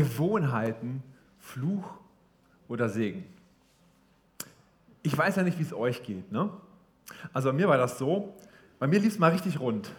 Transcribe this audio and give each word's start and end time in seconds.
Gewohnheiten, 0.00 1.02
Fluch 1.38 1.84
oder 2.68 2.88
Segen? 2.88 3.24
Ich 5.02 5.16
weiß 5.16 5.36
ja 5.36 5.42
nicht, 5.42 5.58
wie 5.58 5.62
es 5.62 5.74
euch 5.74 6.02
geht. 6.02 6.32
Ne? 6.32 6.50
Also 7.34 7.50
bei 7.50 7.52
mir 7.54 7.68
war 7.68 7.76
das 7.76 7.98
so, 7.98 8.34
bei 8.78 8.86
mir 8.86 8.98
lief 8.98 9.12
es 9.12 9.18
mal 9.18 9.30
richtig 9.30 9.60
rund. 9.60 9.90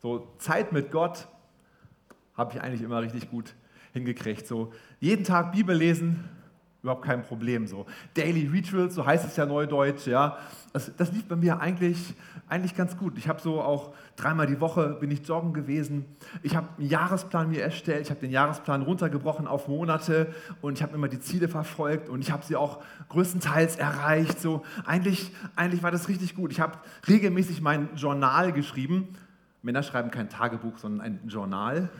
So 0.00 0.26
Zeit 0.38 0.72
mit 0.72 0.90
Gott 0.90 1.28
habe 2.34 2.54
ich 2.54 2.62
eigentlich 2.62 2.80
immer 2.80 3.02
richtig 3.02 3.30
gut 3.30 3.54
hingekriegt. 3.92 4.46
So 4.46 4.72
jeden 5.00 5.24
Tag 5.24 5.52
Bibel 5.52 5.76
lesen, 5.76 6.28
überhaupt 6.82 7.04
kein 7.04 7.22
Problem. 7.22 7.66
So 7.66 7.86
Daily 8.14 8.46
Rituals, 8.46 8.94
so 8.94 9.06
heißt 9.06 9.24
es 9.24 9.36
ja 9.36 9.46
neudeutsch, 9.46 10.06
ja. 10.06 10.38
Das, 10.72 10.90
das 10.96 11.12
lief 11.12 11.26
bei 11.26 11.36
mir 11.36 11.60
eigentlich, 11.60 12.14
eigentlich 12.48 12.74
ganz 12.74 12.96
gut. 12.96 13.18
Ich 13.18 13.28
habe 13.28 13.40
so 13.40 13.60
auch 13.60 13.92
dreimal 14.16 14.46
die 14.46 14.60
Woche 14.60 14.96
bin 15.00 15.10
ich 15.10 15.26
joggen 15.26 15.52
gewesen. 15.52 16.06
Ich 16.42 16.56
habe 16.56 16.68
einen 16.78 16.88
Jahresplan 16.88 17.50
mir 17.50 17.62
erstellt. 17.62 18.02
Ich 18.02 18.10
habe 18.10 18.20
den 18.20 18.30
Jahresplan 18.30 18.82
runtergebrochen 18.82 19.46
auf 19.46 19.68
Monate 19.68 20.34
und 20.60 20.74
ich 20.74 20.82
habe 20.82 20.94
immer 20.94 21.08
die 21.08 21.20
Ziele 21.20 21.48
verfolgt 21.48 22.08
und 22.08 22.20
ich 22.20 22.32
habe 22.32 22.44
sie 22.44 22.56
auch 22.56 22.82
größtenteils 23.10 23.76
erreicht. 23.76 24.40
So 24.40 24.62
eigentlich, 24.84 25.30
eigentlich 25.54 25.82
war 25.82 25.90
das 25.90 26.08
richtig 26.08 26.34
gut. 26.34 26.50
Ich 26.50 26.60
habe 26.60 26.78
regelmäßig 27.06 27.60
mein 27.60 27.90
Journal 27.94 28.52
geschrieben. 28.52 29.14
Männer 29.62 29.84
schreiben 29.84 30.10
kein 30.10 30.28
Tagebuch, 30.28 30.78
sondern 30.78 31.00
ein 31.00 31.28
Journal. 31.28 31.90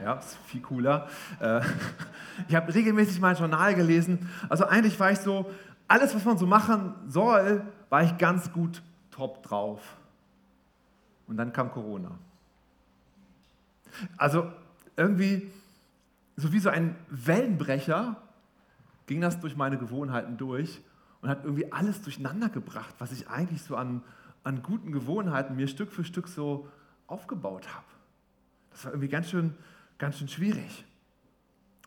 Ja, 0.00 0.14
ist 0.14 0.36
viel 0.46 0.60
cooler. 0.60 1.08
Äh, 1.40 1.60
ich 2.48 2.54
habe 2.54 2.72
regelmäßig 2.72 3.20
mein 3.20 3.36
Journal 3.36 3.74
gelesen. 3.74 4.30
Also 4.48 4.64
eigentlich 4.64 4.98
war 5.00 5.10
ich 5.10 5.18
so, 5.18 5.50
alles, 5.88 6.14
was 6.14 6.24
man 6.24 6.38
so 6.38 6.46
machen 6.46 6.94
soll, 7.08 7.62
war 7.88 8.02
ich 8.02 8.16
ganz 8.18 8.52
gut 8.52 8.82
top 9.10 9.42
drauf. 9.42 9.80
Und 11.26 11.36
dann 11.36 11.52
kam 11.52 11.70
Corona. 11.70 12.12
Also 14.16 14.52
irgendwie, 14.96 15.50
so 16.36 16.52
wie 16.52 16.58
so 16.60 16.68
ein 16.68 16.94
Wellenbrecher, 17.08 18.16
ging 19.06 19.20
das 19.20 19.40
durch 19.40 19.56
meine 19.56 19.78
Gewohnheiten 19.78 20.36
durch 20.36 20.80
und 21.22 21.28
hat 21.28 21.44
irgendwie 21.44 21.72
alles 21.72 22.02
durcheinander 22.02 22.48
gebracht, 22.48 22.94
was 22.98 23.10
ich 23.10 23.28
eigentlich 23.28 23.62
so 23.62 23.74
an, 23.74 24.02
an 24.44 24.62
guten 24.62 24.92
Gewohnheiten 24.92 25.56
mir 25.56 25.66
Stück 25.66 25.90
für 25.90 26.04
Stück 26.04 26.28
so 26.28 26.68
aufgebaut 27.06 27.74
habe. 27.74 27.86
Das 28.70 28.84
war 28.84 28.92
irgendwie 28.92 29.08
ganz 29.08 29.30
schön, 29.30 29.54
ganz 29.98 30.18
schön 30.18 30.28
schwierig. 30.28 30.84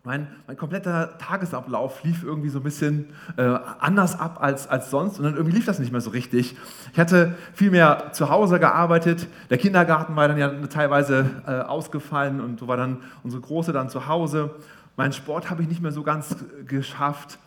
Mein, 0.04 0.28
mein, 0.48 0.58
kompletter 0.58 1.17
Tagesablauf 1.20 2.04
lief 2.04 2.23
irgendwie 2.23 2.50
so 2.50 2.59
ein 2.59 2.64
bisschen 2.64 3.14
äh, 3.38 3.44
anders 3.80 4.20
ab 4.20 4.40
als, 4.42 4.67
als 4.67 4.90
sonst 4.90 5.20
und 5.20 5.26
dann 5.26 5.36
irgendwie 5.36 5.56
lief 5.56 5.66
das 5.66 5.78
nicht 5.78 5.92
mehr 5.92 6.02
so 6.02 6.09
richtig. 6.09 6.56
Ich 6.92 7.00
hatte 7.00 7.36
viel 7.54 7.70
mehr 7.70 8.12
zu 8.12 8.30
Hause 8.30 8.59
gearbeitet, 8.59 9.28
der 9.52 9.59
Kindergarten 9.59 10.16
war 10.16 10.28
dann 10.28 10.39
ja 10.39 10.50
teilweise 10.67 11.30
äh, 11.45 11.52
ausgefallen 11.52 12.42
und 12.42 12.59
so 12.59 12.67
war 12.67 12.78
dann 12.78 13.04
unsere 13.23 13.44
Große 13.44 13.73
dann 13.73 13.89
zu 13.89 14.08
Hause. 14.08 14.56
Meinen 14.98 15.14
Sport 15.14 15.52
habe 15.52 15.62
ich 15.62 15.70
nicht 15.70 15.82
mehr 15.82 15.92
so 15.92 16.02
ganz 16.02 16.36
geschafft. 16.66 17.38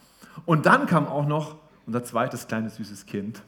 Und 0.46 0.66
dann 0.66 0.86
kam 0.86 1.08
auch 1.08 1.26
noch 1.26 1.56
unser 1.86 2.04
zweites 2.04 2.46
kleines 2.46 2.76
süßes 2.76 3.06
Kind. 3.06 3.42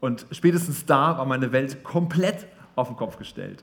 Und 0.00 0.26
spätestens 0.32 0.84
da 0.86 1.18
war 1.18 1.24
meine 1.24 1.52
Welt 1.52 1.84
komplett 1.84 2.48
auf 2.74 2.88
den 2.88 2.96
Kopf 2.96 3.16
gestellt 3.16 3.62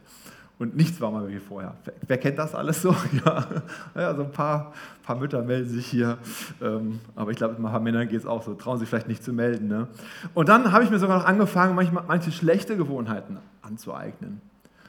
und 0.62 0.76
nichts 0.76 1.02
war 1.02 1.10
mal 1.10 1.28
wie 1.28 1.40
vorher. 1.40 1.74
Wer, 2.06 2.20
kennt 2.20 2.38
das 2.38 2.54
alles 2.54 2.84
so? 2.84 2.96
Ja, 3.26 3.48
ja 3.96 4.16
so 4.16 4.24
ein 4.24 4.32
paar, 4.32 4.74
paar 5.02 5.16
Mütter 5.16 5.42
melden 5.42 5.68
sich 5.68 5.88
hier, 5.88 6.20
ähm, 6.62 7.00
aber 7.16 7.32
ich 7.32 7.38
glaube, 7.38 7.54
mit 7.56 7.62
ein 7.62 7.72
paar 7.72 7.80
Männern 7.80 8.08
geht 8.08 8.20
es 8.20 8.26
auch 8.28 8.44
so, 8.44 8.54
trauen 8.54 8.78
sich 8.78 8.88
vielleicht 8.88 9.08
nicht 9.08 9.24
zu 9.24 9.34
melden. 9.34 9.68
Ne? 9.68 9.88
Und 10.36 10.50
dann 10.50 10.72
habe 10.72 10.84
ich 10.84 10.92
mir 10.92 11.00
sogar 11.00 11.18
noch 11.18 11.26
angefangen, 11.26 11.74
manchmal, 11.74 12.04
manche 12.08 12.32
schlechte 12.32 12.78
Gewohnheiten 12.78 13.38
anzueignen. 13.64 14.40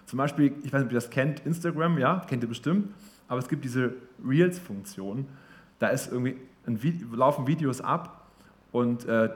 Zum 0.05 0.19
Beispiel, 0.19 0.53
ich 0.63 0.75
weiß 0.75 0.81
nicht, 0.81 0.89
ob 0.89 0.93
ihr 0.93 0.97
das 0.97 1.09
kennt, 1.09 1.41
Instagram, 1.47 1.97
ja, 1.97 2.23
kennt 2.29 2.43
ihr 2.43 2.51
bestimmt, 2.51 2.93
aber 3.27 3.39
es 3.39 3.49
gibt 3.49 3.65
diese 3.65 3.95
Reels-Funktion, 4.23 5.27
da 5.79 5.89
ist 5.89 6.13
irgendwie 6.13 6.37
ein 6.67 6.83
Video, 6.83 7.09
laufen 7.15 7.47
Videos 7.47 7.81
ab 7.81 8.27
und 8.73 9.07
äh, 9.07 9.31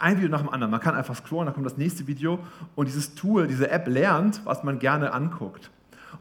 ein 0.00 0.16
Video 0.16 0.30
nach 0.30 0.40
dem 0.40 0.48
anderen. 0.48 0.70
Man 0.70 0.80
kann 0.80 0.94
einfach 0.94 1.14
scrollen, 1.14 1.46
dann 1.46 1.54
kommt 1.54 1.66
das 1.66 1.76
nächste 1.76 2.06
Video 2.06 2.38
und 2.74 2.86
dieses 2.86 3.14
Tool, 3.14 3.46
diese 3.46 3.70
App 3.70 3.86
lernt, 3.86 4.42
was 4.44 4.62
man 4.62 4.78
gerne 4.78 5.12
anguckt. 5.12 5.70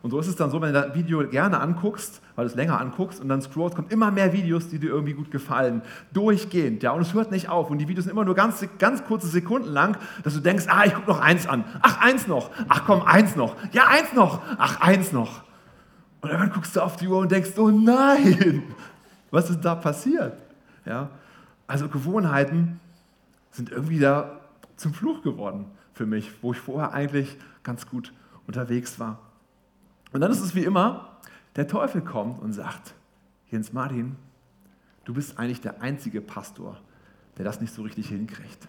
Und 0.02 0.12
so 0.12 0.20
ist 0.20 0.28
es 0.28 0.36
dann 0.36 0.50
so, 0.50 0.62
wenn 0.62 0.74
du 0.74 0.82
das 0.82 0.96
Video 0.96 1.28
gerne 1.28 1.60
anguckst, 1.60 2.22
weil 2.36 2.46
du 2.46 2.52
es 2.52 2.56
länger 2.56 2.80
anguckst 2.80 3.20
und 3.20 3.28
dann 3.28 3.42
scrollst, 3.42 3.76
kommen 3.76 3.90
immer 3.90 4.12
mehr 4.12 4.32
Videos, 4.32 4.70
die 4.70 4.80
dir 4.80 4.90
irgendwie 4.90 5.14
gut 5.14 5.30
gefallen. 5.32 5.82
Durchgehend, 6.14 6.84
ja. 6.84 6.92
Und 6.92 7.02
es 7.02 7.14
hört 7.14 7.32
nicht 7.32 7.50
auf. 7.50 7.70
Und 7.70 7.80
die 7.80 7.88
Videos 7.88 8.06
sind 8.06 8.12
immer 8.12 8.24
nur 8.24 8.36
ganz, 8.36 8.66
ganz 8.78 9.04
kurze 9.04 9.28
Sekunden 9.28 9.70
lang, 9.70 9.98
dass 10.24 10.36
du 10.36 10.40
denkst, 10.40 10.66
ah, 10.70 10.86
ich 10.86 10.94
gucke 10.94 11.10
noch 11.10 11.20
eins 11.20 11.48
an. 11.48 11.66
Ach, 11.82 12.00
eins 12.00 12.28
noch. 12.28 12.52
Ach 12.70 12.84
komm, 12.86 13.02
eins 13.02 13.36
noch. 13.36 13.56
Ja, 13.74 13.88
eins 13.88 14.14
noch. 14.14 14.42
Ach, 14.58 14.80
eins 14.80 15.12
noch. 15.12 15.44
Und 16.22 16.32
dann 16.32 16.50
guckst 16.52 16.76
du 16.76 16.82
auf 16.82 16.96
die 16.96 17.08
Uhr 17.08 17.20
und 17.20 17.32
denkst, 17.32 17.52
oh 17.58 17.70
nein, 17.70 18.64
was 19.32 19.50
ist 19.50 19.62
da 19.62 19.76
passiert? 19.76 20.38
Ja. 20.86 21.10
Also 21.68 21.88
Gewohnheiten 21.88 22.80
sind 23.52 23.72
irgendwie 23.72 24.00
da 24.00 24.42
zum 24.76 24.94
Fluch 24.94 25.22
geworden 25.22 25.66
für 25.94 26.06
mich, 26.06 26.32
wo 26.42 26.54
ich 26.54 26.60
vorher 26.60 26.94
eigentlich 26.94 27.38
ganz 27.64 27.88
gut 27.88 28.14
unterwegs 28.48 29.00
war. 29.00 29.20
Und 30.12 30.22
dann 30.22 30.32
ist 30.32 30.42
es 30.42 30.56
wie 30.56 30.64
immer, 30.64 31.20
der 31.56 31.68
Teufel 31.68 32.02
kommt 32.02 32.42
und 32.42 32.54
sagt, 32.54 32.94
Jens 33.52 33.74
Martin, 33.74 34.16
du 35.04 35.14
bist 35.14 35.38
eigentlich 35.38 35.62
der 35.62 35.82
einzige 35.82 36.22
Pastor, 36.22 36.80
der 37.38 37.46
das 37.46 37.62
nicht 37.62 37.74
so 37.74 37.82
richtig 37.82 38.10
hinkriegt. 38.10 38.68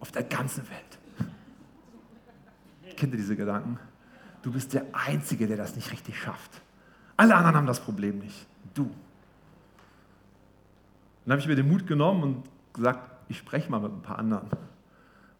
Auf 0.00 0.12
der 0.12 0.22
ganzen 0.22 0.64
Welt. 0.68 1.28
Kennt 2.96 3.12
ihr 3.12 3.18
diese 3.18 3.36
Gedanken? 3.36 3.78
Du 4.42 4.52
bist 4.52 4.74
der 4.74 4.86
Einzige, 4.92 5.46
der 5.46 5.56
das 5.56 5.76
nicht 5.76 5.92
richtig 5.92 6.20
schafft. 6.20 6.62
Alle 7.16 7.36
anderen 7.36 7.56
haben 7.56 7.66
das 7.66 7.80
Problem 7.80 8.18
nicht. 8.18 8.46
Du. 8.74 8.90
Dann 11.24 11.32
habe 11.32 11.40
ich 11.40 11.46
mir 11.46 11.54
den 11.54 11.68
Mut 11.68 11.86
genommen 11.86 12.22
und 12.22 12.44
gesagt, 12.72 13.11
ich 13.32 13.38
spreche 13.38 13.70
mal 13.70 13.80
mit 13.80 13.92
ein 13.92 14.02
paar 14.02 14.18
anderen 14.18 14.46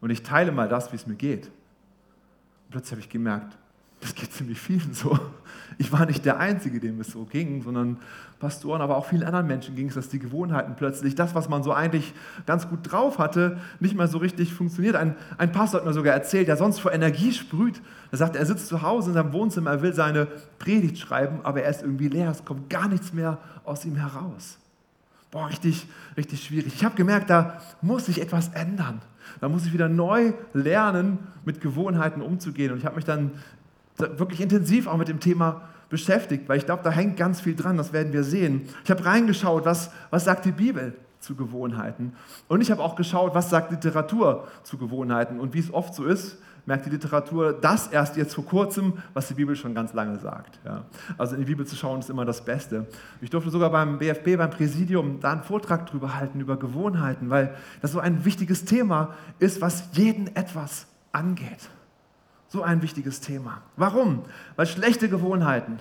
und 0.01 0.09
ich 0.09 0.23
teile 0.23 0.51
mal 0.51 0.67
das, 0.67 0.91
wie 0.91 0.95
es 0.95 1.05
mir 1.05 1.13
geht. 1.13 1.45
Und 1.45 2.71
plötzlich 2.71 2.91
habe 2.91 3.01
ich 3.01 3.09
gemerkt, 3.09 3.55
das 4.01 4.15
geht 4.15 4.33
ziemlich 4.33 4.59
vielen 4.59 4.93
so. 4.93 5.17
Ich 5.77 5.91
war 5.91 6.05
nicht 6.07 6.25
der 6.25 6.39
Einzige, 6.39 6.79
dem 6.79 6.99
es 6.99 7.11
so 7.11 7.25
ging, 7.25 7.61
sondern 7.61 7.97
Pastoren, 8.39 8.81
aber 8.81 8.97
auch 8.97 9.05
vielen 9.05 9.23
anderen 9.23 9.45
Menschen 9.45 9.75
ging 9.75 9.87
es, 9.89 9.93
dass 9.93 10.09
die 10.09 10.17
Gewohnheiten 10.17 10.75
plötzlich, 10.75 11.13
das, 11.13 11.35
was 11.35 11.49
man 11.49 11.61
so 11.61 11.71
eigentlich 11.71 12.13
ganz 12.47 12.67
gut 12.67 12.79
drauf 12.91 13.19
hatte, 13.19 13.59
nicht 13.79 13.95
mehr 13.95 14.07
so 14.07 14.17
richtig 14.17 14.53
funktioniert. 14.53 14.95
Ein, 14.95 15.15
ein 15.37 15.51
Pastor 15.51 15.79
hat 15.79 15.87
mir 15.87 15.93
sogar 15.93 16.13
erzählt, 16.13 16.47
der 16.47 16.57
sonst 16.57 16.79
vor 16.79 16.91
Energie 16.91 17.31
sprüht. 17.31 17.79
Er 18.11 18.17
sagt, 18.17 18.35
er 18.35 18.45
sitzt 18.47 18.67
zu 18.67 18.81
Hause 18.81 19.11
in 19.11 19.13
seinem 19.13 19.33
Wohnzimmer, 19.33 19.69
er 19.69 19.81
will 19.83 19.93
seine 19.93 20.27
Predigt 20.57 20.97
schreiben, 20.97 21.41
aber 21.43 21.61
er 21.61 21.69
ist 21.69 21.83
irgendwie 21.83 22.09
leer, 22.09 22.31
es 22.31 22.43
kommt 22.43 22.71
gar 22.71 22.87
nichts 22.87 23.13
mehr 23.13 23.37
aus 23.63 23.85
ihm 23.85 23.95
heraus 23.95 24.57
boah, 25.33 25.47
richtig, 25.47 25.87
richtig 26.15 26.43
schwierig. 26.43 26.73
Ich 26.75 26.85
habe 26.85 26.95
gemerkt, 26.95 27.29
da 27.29 27.59
muss 27.81 28.05
sich 28.05 28.21
etwas 28.21 28.49
ändern. 28.49 29.01
Da 29.41 29.49
muss 29.49 29.65
ich 29.65 29.73
wieder 29.73 29.89
neu 29.89 30.33
lernen, 30.53 31.17
mit 31.43 31.59
Gewohnheiten 31.59 32.21
umzugehen. 32.21 32.71
Und 32.71 32.77
ich 32.77 32.85
habe 32.85 32.95
mich 32.95 33.05
dann 33.05 33.31
wirklich 33.97 34.41
intensiv 34.41 34.85
auch 34.85 34.97
mit 34.97 35.07
dem 35.07 35.19
Thema 35.19 35.63
beschäftigt, 35.89 36.47
weil 36.47 36.59
ich 36.59 36.65
glaube, 36.65 36.83
da 36.83 36.91
hängt 36.91 37.17
ganz 37.17 37.41
viel 37.41 37.55
dran, 37.55 37.77
das 37.77 37.93
werden 37.93 38.13
wir 38.13 38.23
sehen. 38.23 38.69
Ich 38.83 38.91
habe 38.91 39.03
reingeschaut, 39.03 39.65
was, 39.65 39.89
was 40.11 40.23
sagt 40.23 40.45
die 40.45 40.51
Bibel 40.51 40.93
zu 41.19 41.35
Gewohnheiten. 41.35 42.13
Und 42.47 42.61
ich 42.61 42.69
habe 42.69 42.83
auch 42.83 42.95
geschaut, 42.95 43.33
was 43.33 43.49
sagt 43.49 43.71
Literatur 43.71 44.47
zu 44.61 44.77
Gewohnheiten. 44.77 45.39
Und 45.39 45.55
wie 45.55 45.59
es 45.59 45.73
oft 45.73 45.95
so 45.95 46.05
ist, 46.05 46.37
merkt 46.65 46.85
die 46.85 46.89
Literatur 46.89 47.53
das 47.53 47.87
erst 47.87 48.15
jetzt 48.15 48.35
vor 48.35 48.45
kurzem, 48.45 48.93
was 49.13 49.27
die 49.27 49.33
Bibel 49.33 49.55
schon 49.55 49.73
ganz 49.75 49.93
lange 49.93 50.17
sagt. 50.19 50.59
Ja. 50.63 50.85
Also 51.17 51.35
in 51.35 51.41
die 51.41 51.47
Bibel 51.47 51.65
zu 51.65 51.75
schauen 51.75 51.99
ist 51.99 52.09
immer 52.09 52.25
das 52.25 52.45
Beste. 52.45 52.87
Ich 53.21 53.29
durfte 53.29 53.49
sogar 53.49 53.69
beim 53.69 53.97
BFB, 53.97 54.37
beim 54.37 54.49
Präsidium, 54.49 55.19
da 55.19 55.33
einen 55.33 55.43
Vortrag 55.43 55.85
drüber 55.87 56.15
halten, 56.15 56.39
über 56.39 56.57
Gewohnheiten, 56.57 57.29
weil 57.29 57.55
das 57.81 57.91
so 57.91 57.99
ein 57.99 58.23
wichtiges 58.25 58.65
Thema 58.65 59.13
ist, 59.39 59.61
was 59.61 59.89
jeden 59.93 60.35
etwas 60.35 60.87
angeht. 61.11 61.69
So 62.47 62.61
ein 62.61 62.81
wichtiges 62.81 63.19
Thema. 63.19 63.61
Warum? 63.75 64.23
Weil 64.55 64.67
schlechte 64.67 65.09
Gewohnheiten 65.09 65.79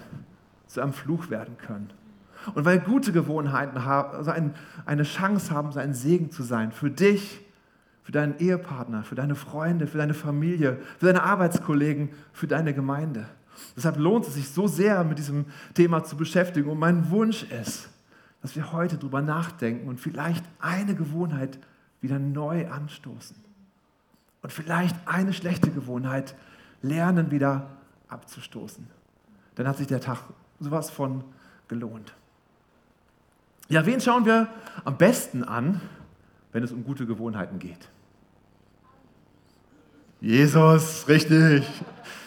zu 0.66 0.80
einem 0.80 0.94
Fluch 0.94 1.28
werden 1.28 1.58
können. 1.58 1.90
Und 2.54 2.64
weil 2.64 2.80
gute 2.80 3.12
Gewohnheiten 3.12 3.78
also 3.78 4.32
eine 4.84 5.02
Chance 5.04 5.54
haben, 5.54 5.70
so 5.70 5.78
ein 5.78 5.94
Segen 5.94 6.30
zu 6.30 6.42
sein 6.42 6.72
für 6.72 6.90
dich, 6.90 7.41
für 8.02 8.12
deinen 8.12 8.38
Ehepartner, 8.38 9.04
für 9.04 9.14
deine 9.14 9.34
Freunde, 9.34 9.86
für 9.86 9.98
deine 9.98 10.14
Familie, 10.14 10.80
für 10.98 11.06
deine 11.06 11.22
Arbeitskollegen, 11.22 12.10
für 12.32 12.46
deine 12.46 12.74
Gemeinde. 12.74 13.26
Deshalb 13.76 13.96
lohnt 13.96 14.26
es 14.26 14.34
sich 14.34 14.48
so 14.48 14.66
sehr, 14.66 15.04
mit 15.04 15.18
diesem 15.18 15.46
Thema 15.74 16.02
zu 16.04 16.16
beschäftigen. 16.16 16.68
Und 16.68 16.78
mein 16.78 17.10
Wunsch 17.10 17.44
ist, 17.44 17.88
dass 18.40 18.56
wir 18.56 18.72
heute 18.72 18.98
darüber 18.98 19.22
nachdenken 19.22 19.88
und 19.88 20.00
vielleicht 20.00 20.44
eine 20.58 20.94
Gewohnheit 20.94 21.58
wieder 22.00 22.18
neu 22.18 22.68
anstoßen. 22.68 23.36
Und 24.42 24.52
vielleicht 24.52 24.96
eine 25.06 25.32
schlechte 25.32 25.70
Gewohnheit 25.70 26.34
lernen 26.82 27.30
wieder 27.30 27.70
abzustoßen. 28.08 28.86
Dann 29.54 29.68
hat 29.68 29.76
sich 29.76 29.86
der 29.86 30.00
Tag 30.00 30.18
sowas 30.58 30.90
von 30.90 31.22
gelohnt. 31.68 32.12
Ja, 33.68 33.86
wen 33.86 34.00
schauen 34.00 34.26
wir 34.26 34.48
am 34.84 34.98
besten 34.98 35.44
an, 35.44 35.80
wenn 36.52 36.62
es 36.62 36.72
um 36.72 36.84
gute 36.84 37.06
Gewohnheiten 37.06 37.58
geht? 37.58 37.88
Jesus, 40.20 41.08
richtig. 41.08 41.66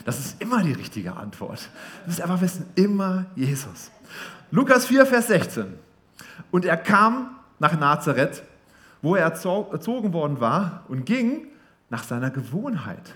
Das 0.04 0.20
ist 0.20 0.42
immer 0.42 0.62
die 0.62 0.74
richtige 0.74 1.16
Antwort. 1.16 1.70
Das 2.06 2.16
ist 2.16 2.22
einfach 2.22 2.42
wissen, 2.42 2.66
immer 2.76 3.26
Jesus. 3.36 3.90
Lukas 4.52 4.86
4, 4.88 5.06
Vers 5.06 5.28
16. 5.28 5.74
Und 6.52 6.66
er 6.66 6.78
kam 6.78 7.38
nach 7.60 7.80
Nazareth, 7.80 8.44
wo 9.02 9.16
er 9.16 9.24
erzogen 9.26 10.14
worden 10.14 10.42
war, 10.42 10.84
und 10.88 11.06
ging 11.06 11.48
nach 11.90 12.04
seiner 12.04 12.32
Gewohnheit 12.32 13.16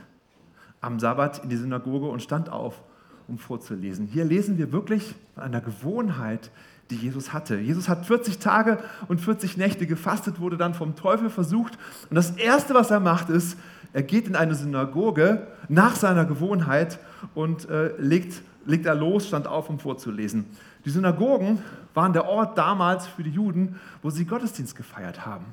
am 0.82 1.00
Sabbat 1.00 1.44
in 1.44 1.50
die 1.50 1.58
Synagoge 1.58 2.08
und 2.08 2.22
stand 2.22 2.50
auf, 2.50 2.82
um 3.28 3.38
vorzulesen. 3.38 4.08
Hier 4.08 4.24
lesen 4.24 4.58
wir 4.58 4.72
wirklich 4.72 5.16
von 5.36 5.44
einer 5.44 5.62
Gewohnheit, 5.62 6.52
die 6.90 6.96
Jesus 6.96 7.34
hatte. 7.34 7.58
Jesus 7.58 7.88
hat 7.88 8.06
40 8.06 8.40
Tage 8.40 8.80
und 9.08 9.22
40 9.22 9.58
Nächte 9.58 9.86
gefastet, 9.86 10.40
wurde 10.40 10.58
dann 10.58 10.74
vom 10.74 10.96
Teufel 10.96 11.30
versucht. 11.30 11.78
Und 12.10 12.16
das 12.16 12.32
Erste, 12.32 12.74
was 12.74 12.92
er 12.92 13.00
macht, 13.00 13.30
ist, 13.30 13.58
er 13.94 14.04
geht 14.04 14.28
in 14.28 14.36
eine 14.36 14.56
Synagoge 14.56 15.48
nach 15.68 15.96
seiner 15.96 16.26
Gewohnheit 16.26 17.00
und 17.34 17.70
äh, 17.70 17.96
legt, 17.98 18.42
legt 18.66 18.86
er 18.86 18.96
los, 18.96 19.28
stand 19.28 19.48
auf, 19.48 19.70
um 19.70 19.80
vorzulesen. 19.80 20.46
Die 20.86 20.90
Synagogen 20.90 21.60
waren 21.94 22.14
der 22.14 22.26
Ort 22.28 22.58
damals 22.58 23.08
für 23.08 23.24
die 23.24 23.32
Juden, 23.32 23.80
wo 24.02 24.10
sie 24.10 24.26
Gottesdienst 24.26 24.76
gefeiert 24.76 25.26
haben. 25.26 25.46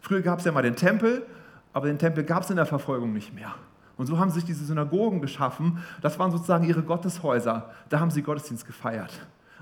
Früher 0.00 0.20
gab 0.20 0.40
es 0.40 0.44
ja 0.44 0.52
mal 0.52 0.62
den 0.62 0.76
Tempel, 0.76 1.22
aber 1.72 1.86
den 1.86 1.98
Tempel 1.98 2.24
gab 2.24 2.42
es 2.42 2.50
in 2.50 2.56
der 2.56 2.66
Verfolgung 2.66 3.12
nicht 3.12 3.34
mehr. 3.34 3.54
Und 3.96 4.06
so 4.06 4.18
haben 4.18 4.30
sich 4.30 4.44
diese 4.44 4.64
Synagogen 4.64 5.20
geschaffen. 5.20 5.82
Das 6.02 6.18
waren 6.18 6.30
sozusagen 6.30 6.64
ihre 6.64 6.82
Gotteshäuser. 6.82 7.70
Da 7.88 8.00
haben 8.00 8.10
sie 8.10 8.22
Gottesdienst 8.22 8.64
gefeiert. 8.64 9.12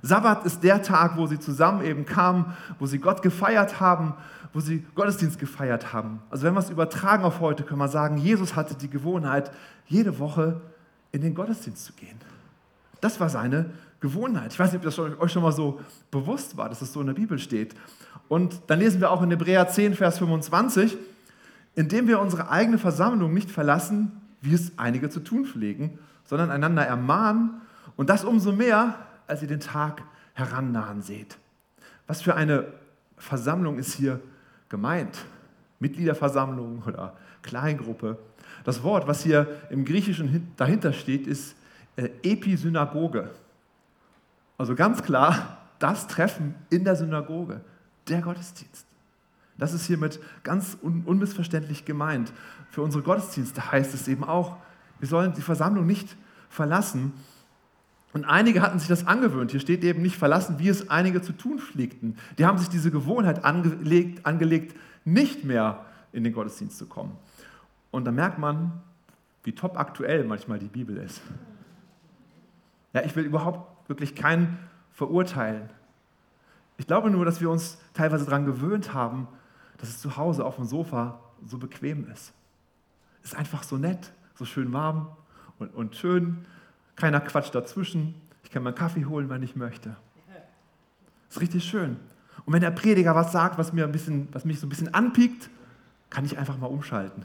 Sabbat 0.03 0.45
ist 0.45 0.63
der 0.63 0.83
Tag, 0.83 1.17
wo 1.17 1.27
sie 1.27 1.39
zusammen 1.39 1.85
eben 1.85 2.07
kamen, 2.07 2.55
wo 2.79 2.87
sie 2.87 2.99
Gott 2.99 3.23
gefeiert 3.23 3.81
haben, 3.81 4.15
wo 4.53 4.61
sie 4.61 4.85
Gottesdienst 4.95 5.39
gefeiert 5.39 5.93
haben. 5.93 6.21
Also 6.31 6.45
wenn 6.45 6.55
wir 6.55 6.61
es 6.61 6.71
übertragen 6.71 7.25
auf 7.25 7.41
heute, 7.41 7.63
können 7.63 7.81
wir 7.81 7.89
sagen, 7.89 8.17
Jesus 8.17 8.57
hatte 8.57 8.75
die 8.75 8.91
Gewohnheit, 8.91 9.51
jede 9.87 10.19
Woche 10.19 10.61
in 11.13 11.23
den 11.23 11.35
Gottesdienst 11.35 11.85
zu 11.85 11.93
gehen. 11.95 12.19
Das 13.01 13.21
war 13.21 13.29
seine 13.29 13.71
Gewohnheit. 14.01 14.53
Ich 14.53 14.59
weiß 14.59 14.73
nicht, 14.73 14.79
ob 14.79 14.85
das 14.85 14.99
euch 14.99 15.33
schon 15.33 15.43
mal 15.43 15.53
so 15.53 15.81
bewusst 16.11 16.57
war, 16.57 16.69
dass 16.69 16.83
es 16.83 16.93
so 16.93 17.01
in 17.01 17.07
der 17.07 17.15
Bibel 17.15 17.39
steht. 17.39 17.75
Und 18.29 18.61
dann 18.67 18.79
lesen 18.79 19.01
wir 19.01 19.11
auch 19.11 19.23
in 19.23 19.31
Hebräer 19.31 19.69
10, 19.69 19.95
Vers 19.95 20.19
25, 20.19 20.97
indem 21.75 22.09
wir 22.09 22.21
unsere 22.21 22.51
eigene 22.51 22.79
Versammlung 22.79 23.33
nicht 23.33 23.51
verlassen, 23.51 24.13
wie 24.41 24.55
es 24.55 24.73
einige 24.79 25.09
zu 25.11 25.21
tun 25.21 25.45
pflegen, 25.45 25.99
sondern 26.25 26.51
einander 26.51 26.85
ermahnen 26.85 27.61
und 27.97 28.11
das 28.11 28.25
umso 28.25 28.53
mehr, 28.53 28.95
als 29.27 29.43
ihr 29.43 29.49
den 29.49 29.61
Tag 29.61 30.03
herannahen 30.35 31.03
seht. 31.03 31.39
Was 32.07 32.23
für 32.23 32.35
eine 32.35 32.67
Versammlung 33.17 33.79
ist 33.79 33.95
hier 33.95 34.21
gemeint? 34.69 35.25
Mitgliederversammlung 35.79 36.83
oder 36.87 37.17
Kleingruppe? 37.43 38.19
Das 38.65 38.83
Wort, 38.83 39.07
was 39.07 39.23
hier 39.23 39.47
im 39.71 39.85
Griechischen 39.85 40.53
dahinter 40.57 40.93
steht, 40.93 41.27
ist 41.27 41.57
äh, 41.97 42.11
Episynagoge. 42.23 43.31
Also 44.59 44.75
ganz 44.75 45.03
klar, 45.03 45.59
das 45.79 46.07
Treffen 46.07 46.55
in 46.71 46.85
der 46.85 46.97
Synagoge, 46.97 47.61
der 48.09 48.23
Gottesdienst. 48.23 48.87
Das 49.59 49.73
ist 49.73 49.87
hiermit 49.87 50.21
ganz 50.43 50.77
un 50.83 51.03
unmissverständlich 51.05 51.85
gemeint. 51.85 52.33
Für 52.71 52.83
unsere 52.83 53.03
Gottesdienste 53.03 53.71
heißt 53.73 53.95
es 53.95 54.09
eben 54.09 54.25
auch, 54.25 54.57
wir 54.99 55.09
sollen 55.09 55.33
die 55.35 55.43
Versammlung 55.43 55.87
nicht 55.87 56.17
verlassen, 56.49 57.13
und 58.17 58.25
einige 58.25 58.63
hatten 58.63 58.79
sich 58.79 58.89
das 58.89 59.07
angewöhnt. 59.07 59.51
Hier 59.51 59.61
steht 59.61 59.85
eben 59.85 60.01
nicht 60.01 60.17
verlassen, 60.17 60.59
wie 60.59 60.71
es 60.71 60.89
einige 60.89 61.21
zu 61.21 61.35
tun 61.35 61.59
pflegten. 61.59 62.17
Die 62.39 62.47
haben 62.47 62.57
sich 62.57 62.71
diese 62.71 62.91
Gewohnheit 62.91 63.45
angelegt, 63.45 64.25
angelegt 64.25 64.75
nicht 65.05 65.45
mehr 65.45 65.85
in 66.15 66.25
den 66.25 66.33
Gottesdienst 66.33 66.79
zu 66.79 66.87
kommen. 66.87 67.15
Und 67.91 68.07
da 68.07 68.13
merkt 68.13 68.39
man, 68.39 68.73
wie 69.45 69.53
top 69.53 69.79
aktuell 69.79 70.25
manchmal 70.25 70.59
die 70.59 70.69
Bibel 70.69 70.97
ist. 70.97 71.21
Ja, 72.95 73.03
ich 73.03 73.15
will 73.17 73.25
überhaupt 73.27 73.87
wirklich 73.87 74.15
keinen 74.15 74.57
verurteilen. 74.93 75.69
Ich 76.79 76.87
glaube 76.87 77.11
nur, 77.11 77.27
dass 77.27 77.43
wir 77.43 77.51
uns 77.51 77.77
teilweise 77.93 78.25
daran 78.25 78.47
gewöhnt 78.47 78.95
haben, 78.95 79.29
dass 79.77 79.91
es 79.91 80.01
zu 80.01 80.17
Hause 80.17 80.47
auf 80.47 80.57
dem 80.57 80.65
Sofa 80.65 81.21
so 81.45 81.59
bequem 81.59 82.11
ist. 82.11 82.33
Es 83.23 83.33
ist 83.35 83.39
einfach 83.39 83.63
so 83.63 83.77
nett, 83.77 84.11
so 84.37 84.47
schön 84.47 84.73
warm 84.73 85.09
und, 85.59 85.75
und 85.75 85.97
schön 85.97 86.47
keiner 86.97 87.21
quatscht 87.21 87.55
dazwischen. 87.55 88.15
Ich 88.43 88.51
kann 88.51 88.63
meinen 88.63 88.75
Kaffee 88.75 89.05
holen, 89.05 89.29
wenn 89.29 89.43
ich 89.43 89.57
möchte. 89.57 89.97
Das 91.29 91.37
ist 91.37 91.41
richtig 91.43 91.65
schön. 91.65 91.97
Und 92.45 92.53
wenn 92.53 92.61
der 92.61 92.71
Prediger 92.71 93.15
was 93.15 93.33
sagt, 93.33 93.59
was, 93.59 93.73
mir 93.73 93.85
ein 93.85 93.93
bisschen, 93.93 94.29
was 94.33 94.45
mich 94.45 94.61
so 94.61 94.67
ein 94.67 94.71
bisschen 94.71 94.95
anpiekt, 94.95 95.51
kann 96.11 96.25
ich 96.25 96.39
einfach 96.39 96.59
mal 96.59 96.67
umschalten. 96.67 97.25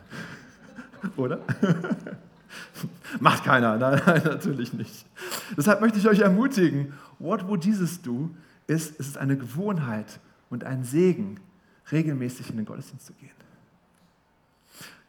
Oder? 1.16 1.40
Macht 3.20 3.44
keiner, 3.44 3.78
nein, 3.78 4.02
nein, 4.06 4.22
natürlich 4.26 4.74
nicht. 4.74 5.06
Deshalb 5.56 5.82
möchte 5.82 6.00
ich 6.00 6.08
euch 6.08 6.20
ermutigen, 6.20 6.94
what 7.20 7.48
would 7.48 7.64
Jesus 7.64 8.02
do, 8.02 8.30
ist, 8.68 9.00
es 9.00 9.10
ist 9.10 9.18
eine 9.18 9.38
Gewohnheit 9.38 10.20
und 10.50 10.64
ein 10.64 10.84
Segen, 10.84 11.40
regelmäßig 11.92 12.50
in 12.50 12.58
den 12.58 12.66
Gottesdienst 12.66 13.06
zu 13.06 13.14
gehen. 13.14 13.30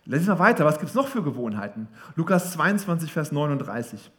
Lesen 0.05 0.26
wir 0.26 0.38
weiter, 0.38 0.65
was 0.65 0.79
gibt 0.79 0.88
es 0.88 0.94
noch 0.94 1.06
für 1.06 1.23
Gewohnheiten? 1.23 1.87
Lukas 2.17 2.53
22, 2.53 3.12
Vers 3.12 3.31
39. 3.31 4.11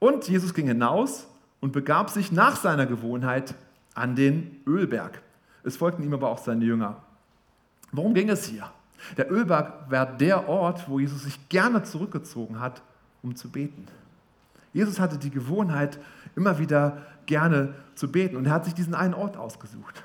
Und 0.00 0.26
Jesus 0.26 0.54
ging 0.54 0.66
hinaus 0.66 1.28
und 1.60 1.72
begab 1.72 2.10
sich 2.10 2.32
nach 2.32 2.56
seiner 2.56 2.86
Gewohnheit 2.86 3.54
an 3.94 4.16
den 4.16 4.60
Ölberg. 4.66 5.22
Es 5.62 5.76
folgten 5.76 6.02
ihm 6.02 6.14
aber 6.14 6.30
auch 6.30 6.38
seine 6.38 6.64
Jünger. 6.64 6.96
Worum 7.92 8.14
ging 8.14 8.30
es 8.30 8.46
hier? 8.46 8.70
Der 9.16 9.30
Ölberg 9.30 9.90
war 9.90 10.06
der 10.06 10.48
Ort, 10.48 10.88
wo 10.88 10.98
Jesus 10.98 11.24
sich 11.24 11.48
gerne 11.48 11.82
zurückgezogen 11.82 12.60
hat, 12.60 12.82
um 13.22 13.36
zu 13.36 13.50
beten. 13.50 13.86
Jesus 14.72 15.00
hatte 15.00 15.18
die 15.18 15.30
Gewohnheit, 15.30 15.98
immer 16.36 16.58
wieder 16.58 16.98
gerne 17.26 17.74
zu 17.94 18.10
beten 18.10 18.36
und 18.36 18.46
er 18.46 18.52
hat 18.52 18.64
sich 18.64 18.74
diesen 18.74 18.94
einen 18.94 19.14
Ort 19.14 19.36
ausgesucht. 19.36 20.04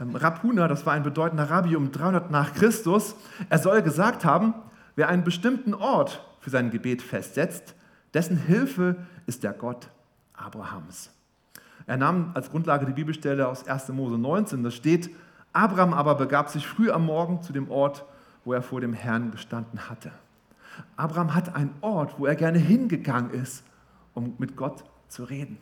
Ähm, 0.00 0.14
Rapuna, 0.14 0.68
das 0.68 0.86
war 0.86 0.92
ein 0.92 1.02
bedeutender 1.02 1.50
Rabbi 1.50 1.76
um 1.76 1.90
300 1.90 2.30
nach 2.30 2.54
Christus, 2.54 3.14
er 3.48 3.58
soll 3.58 3.82
gesagt 3.82 4.24
haben, 4.24 4.54
wer 4.96 5.08
einen 5.08 5.24
bestimmten 5.24 5.74
Ort 5.74 6.24
für 6.40 6.50
sein 6.50 6.70
Gebet 6.70 7.02
festsetzt, 7.02 7.74
dessen 8.14 8.36
Hilfe 8.36 8.96
ist 9.26 9.42
der 9.42 9.52
Gott 9.52 9.88
Abrahams. 10.34 11.10
Er 11.86 11.96
nahm 11.96 12.30
als 12.34 12.50
Grundlage 12.50 12.86
die 12.86 12.92
Bibelstelle 12.92 13.48
aus 13.48 13.66
1. 13.66 13.88
Mose 13.88 14.18
19, 14.18 14.62
da 14.62 14.70
steht, 14.70 15.10
Abraham 15.52 15.92
aber 15.92 16.14
begab 16.14 16.48
sich 16.48 16.66
früh 16.66 16.90
am 16.90 17.06
Morgen 17.06 17.42
zu 17.42 17.52
dem 17.52 17.70
Ort, 17.70 18.04
wo 18.44 18.52
er 18.52 18.62
vor 18.62 18.80
dem 18.80 18.92
Herrn 18.92 19.30
gestanden 19.30 19.88
hatte. 19.88 20.12
Abraham 20.96 21.34
hat 21.34 21.54
einen 21.54 21.74
Ort, 21.80 22.18
wo 22.18 22.26
er 22.26 22.34
gerne 22.34 22.58
hingegangen 22.58 23.30
ist, 23.30 23.64
um 24.14 24.34
mit 24.38 24.56
Gott 24.56 24.84
zu 25.08 25.24
reden. 25.24 25.58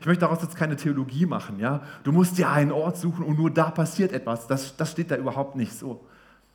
Ich 0.00 0.06
möchte 0.06 0.20
daraus 0.20 0.42
jetzt 0.42 0.56
keine 0.56 0.76
Theologie 0.76 1.26
machen. 1.26 1.58
Ja? 1.58 1.82
Du 2.04 2.12
musst 2.12 2.38
dir 2.38 2.48
einen 2.50 2.70
Ort 2.70 2.96
suchen 2.96 3.24
und 3.24 3.36
nur 3.36 3.50
da 3.50 3.70
passiert 3.70 4.12
etwas. 4.12 4.46
Das, 4.46 4.76
das 4.76 4.92
steht 4.92 5.10
da 5.10 5.16
überhaupt 5.16 5.56
nicht 5.56 5.72
so. 5.72 6.06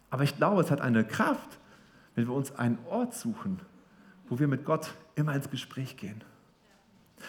Aber 0.10 0.24
ich 0.24 0.38
glaube, 0.38 0.62
es 0.62 0.72
hat 0.72 0.80
eine 0.80 1.04
Kraft, 1.04 1.60
wenn 2.16 2.28
wir 2.28 2.34
uns 2.34 2.56
einen 2.56 2.78
Ort 2.90 3.14
suchen, 3.14 3.60
wo 4.30 4.40
wir 4.40 4.48
mit 4.48 4.66
Gott 4.66 4.92
immer 5.16 5.34
ins 5.36 5.50
Gespräch 5.50 5.98
gehen. 5.98 6.24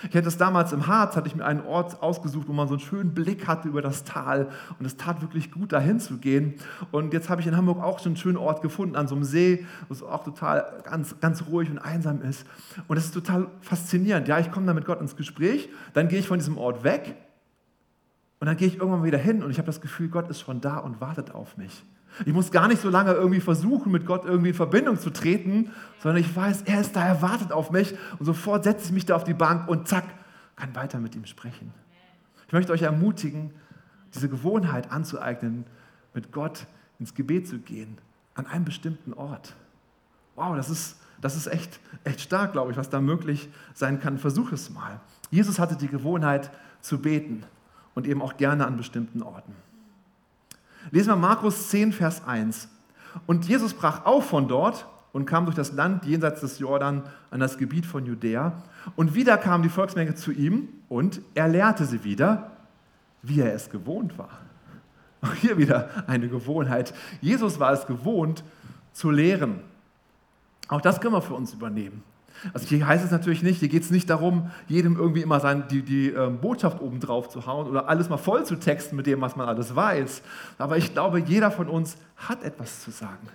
Ich 0.03 0.11
hatte 0.11 0.23
das 0.23 0.37
damals 0.37 0.73
im 0.73 0.87
Harz, 0.87 1.17
hatte 1.17 1.29
ich 1.29 1.35
mir 1.35 1.45
einen 1.45 1.63
Ort 1.63 2.03
ausgesucht, 2.03 2.47
wo 2.47 2.53
man 2.53 2.69
so 2.69 2.75
einen 2.75 2.81
schönen 2.81 3.15
Blick 3.15 3.49
hatte 3.49 3.69
über 3.69 3.83
das 3.83 4.05
Tal 4.05 4.49
und 4.79 4.85
es 4.85 4.97
tat 4.97 5.23
wirklich 5.23 5.51
gut, 5.51 5.73
dahin 5.73 5.99
zu 5.99 6.19
gehen. 6.19 6.55
Und 6.93 7.15
jetzt 7.15 7.31
habe 7.31 7.41
ich 7.41 7.47
in 7.47 7.57
Hamburg 7.57 7.83
auch 7.83 7.99
schon 7.99 8.11
einen 8.11 8.17
schönen 8.17 8.37
Ort 8.37 8.63
gefunden, 8.63 8.97
an 8.97 9.09
so 9.09 9.15
einem 9.15 9.25
See, 9.25 9.67
wo 9.89 9.95
es 9.95 10.03
auch 10.03 10.25
total 10.25 10.83
ganz, 10.85 11.19
ganz 11.21 11.43
ruhig 11.49 11.71
und 11.71 11.79
einsam 11.79 12.21
ist. 12.23 12.47
Und 12.87 12.97
es 12.97 13.07
ist 13.07 13.15
total 13.15 13.49
faszinierend. 13.61 14.29
Ja, 14.29 14.39
ich 14.39 14.53
komme 14.53 14.67
da 14.67 14.75
mit 14.75 14.85
Gott 14.85 15.01
ins 15.01 15.17
Gespräch, 15.17 15.71
dann 15.95 16.09
gehe 16.09 16.19
ich 16.19 16.29
von 16.29 16.39
diesem 16.39 16.59
Ort 16.59 16.85
weg 16.85 17.17
und 18.41 18.47
dann 18.47 18.57
gehe 18.57 18.69
ich 18.69 18.77
irgendwann 18.77 19.05
wieder 19.05 19.19
hin 19.19 19.43
und 19.43 19.51
ich 19.51 19.59
habe 19.59 19.67
das 19.67 19.81
Gefühl, 19.81 20.09
Gott 20.09 20.29
ist 20.29 20.41
schon 20.41 20.61
da 20.61 20.79
und 20.79 21.01
wartet 21.01 21.35
auf 21.35 21.57
mich. 21.57 21.85
Ich 22.25 22.33
muss 22.33 22.51
gar 22.51 22.69
nicht 22.69 22.81
so 22.81 22.89
lange 22.89 23.13
irgendwie 23.13 23.41
versuchen, 23.41 23.93
mit 23.93 24.07
Gott 24.07 24.25
irgendwie 24.25 24.51
in 24.51 24.55
Verbindung 24.55 24.99
zu 24.99 25.11
treten, 25.11 25.73
sondern 26.03 26.21
ich 26.21 26.35
weiß, 26.35 26.63
er 26.63 26.81
ist 26.81 26.97
da, 26.97 27.05
er 27.05 27.21
wartet 27.21 27.53
auf 27.53 27.71
mich 27.71 27.95
und 28.19 28.27
sofort 28.27 28.65
setze 28.65 28.87
ich 28.87 28.93
mich 28.93 29.07
da 29.07 29.17
auf 29.17 29.25
die 29.25 29.35
Bank 29.35 29.69
und 29.69 29.89
zack, 29.89 30.05
kann 30.57 30.75
weiter 30.75 30.99
mit 30.99 31.15
ihm 31.15 31.27
sprechen. 31.27 31.73
Ich 32.47 32.53
möchte 32.53 32.73
euch 32.73 32.83
ermutigen, 32.83 33.53
diese 34.15 34.29
Gewohnheit 34.29 34.91
anzueignen, 34.91 35.65
mit 36.15 36.33
Gott 36.33 36.67
ins 36.99 37.15
Gebet 37.15 37.47
zu 37.47 37.59
gehen, 37.59 37.99
an 38.35 38.47
einem 38.47 38.65
bestimmten 38.65 39.13
Ort. 39.13 39.55
Wow, 40.35 40.57
das 40.57 40.71
ist, 40.71 40.97
das 41.21 41.37
ist 41.37 41.49
echt, 41.49 41.79
echt 42.05 42.21
stark, 42.21 42.53
glaube 42.53 42.71
ich, 42.71 42.77
was 42.77 42.89
da 42.89 43.01
möglich 43.01 43.49
sein 43.75 44.01
kann. 44.01 44.19
Versuch 44.19 44.53
es 44.53 44.71
mal. 44.71 45.01
Jesus 45.31 45.59
hatte 45.59 45.77
die 45.77 45.89
Gewohnheit 45.89 46.51
zu 46.81 47.01
beten 47.01 47.45
und 47.99 48.07
eben 48.07 48.23
auch 48.23 48.37
gerne 48.37 48.65
an 48.65 48.77
bestimmten 48.77 49.25
Orten. 49.25 49.53
Lesen 50.93 51.09
wir 51.09 51.17
Markus 51.17 51.69
10, 51.71 51.93
Vers 51.93 52.23
1. 52.25 52.69
Und 53.27 53.49
Jesus 53.49 53.75
brach 53.75 54.07
auf 54.07 54.29
von 54.29 54.47
dort 54.47 54.87
und 55.13 55.27
kam 55.27 55.47
durch 55.47 55.57
das 55.57 55.73
Land 55.73 56.05
jenseits 56.05 56.41
des 56.41 56.61
Jordan 56.61 57.03
an 57.33 57.41
das 57.41 57.59
Gebiet 57.59 57.85
von 57.85 58.07
Judäa. 58.07 58.53
Und 58.95 59.17
wieder 59.17 59.37
kam 59.37 59.65
die 59.65 59.69
Volksmenge 59.69 60.15
zu 60.15 60.31
ihm 60.31 60.69
und 60.89 61.21
er 61.35 61.49
lehrte 61.49 61.87
sie 61.87 62.05
wieder, 62.05 62.53
wie 63.23 63.41
er 63.41 63.53
es 63.53 63.69
gewohnt 63.69 64.17
war. 64.17 64.31
Auch 65.21 65.35
hier 65.35 65.59
wieder 65.59 65.91
eine 66.07 66.29
Gewohnheit. 66.29 66.95
Jesus 67.21 67.59
war 67.59 67.73
es 67.73 67.85
gewohnt 67.85 68.45
zu 68.93 69.11
lehren. 69.11 69.59
Auch 70.69 70.81
das 70.81 71.01
können 71.01 71.15
wir 71.15 71.23
für 71.23 71.35
uns 71.35 71.53
übernehmen. 71.53 72.05
Also 72.53 72.67
hier 72.67 72.87
heißt 72.87 73.05
es 73.05 73.11
natürlich 73.11 73.43
nicht, 73.43 73.61
hier 73.61 73.69
geht 73.69 73.83
es 73.83 73.91
nicht 73.91 74.09
darum, 74.11 74.51
jedem 74.67 74.97
irgendwie 74.97 75.23
immer 75.23 75.41
sein, 75.41 75.65
die, 75.71 75.83
die 75.83 76.11
ähm, 76.11 76.39
Botschaft 76.39 76.81
oben 76.81 77.01
drauf 77.01 77.29
zu 77.29 77.47
hauen 77.47 77.67
oder 77.67 77.89
alles 77.89 78.09
mal 78.09 78.17
voll 78.17 78.45
zu 78.45 78.57
texten 78.57 78.97
mit 78.97 79.07
dem, 79.07 79.21
was 79.21 79.37
man 79.37 79.49
alles 79.49 79.75
weiß. 79.75 80.23
Aber 80.59 80.77
ich 80.77 80.93
glaube, 80.93 81.21
jeder 81.21 81.51
von 81.51 81.69
uns 81.69 81.97
hat 82.17 82.43
etwas 82.43 82.83
zu 82.83 82.91
sagen. 82.91 83.29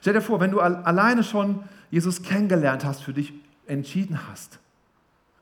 Stell 0.00 0.12
dir 0.12 0.20
vor, 0.20 0.40
wenn 0.40 0.50
du 0.50 0.60
alleine 0.60 1.24
schon 1.24 1.60
Jesus 1.90 2.22
kennengelernt 2.22 2.84
hast, 2.84 3.02
für 3.02 3.14
dich 3.14 3.32
entschieden 3.66 4.20
hast, 4.28 4.58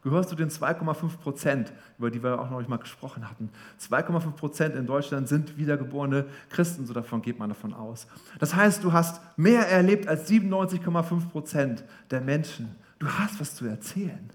gehörst 0.03 0.33
du 0.33 0.37
den 0.37 0.51
2,5 0.51 1.17
Prozent, 1.19 1.73
über 1.99 2.11
die 2.11 2.23
wir 2.23 2.41
auch 2.41 2.51
noch 2.51 2.59
nicht 2.59 2.69
mal 2.69 2.79
gesprochen 2.79 3.29
hatten. 3.29 3.51
2,5 3.81 4.33
Prozent 4.33 4.75
in 4.75 4.87
Deutschland 4.87 5.29
sind 5.29 5.57
wiedergeborene 5.57 6.27
Christen, 6.51 6.87
so 6.87 6.93
davon 6.93 7.23
geht 7.23 7.39
man 7.39 7.49
davon 7.49 7.73
aus. 7.73 8.07
Das 8.39 8.55
heißt, 8.55 8.83
du 8.83 8.93
hast 8.93 9.21
mehr 9.37 9.69
erlebt 9.69 10.09
als 10.09 10.29
97,5 10.29 11.29
Prozent 11.31 11.85
der 12.11 12.21
Menschen. 12.21 12.75
Du 13.03 13.09
hast 13.09 13.41
was 13.41 13.57
zu 13.57 13.67
erzählen. 13.67 14.31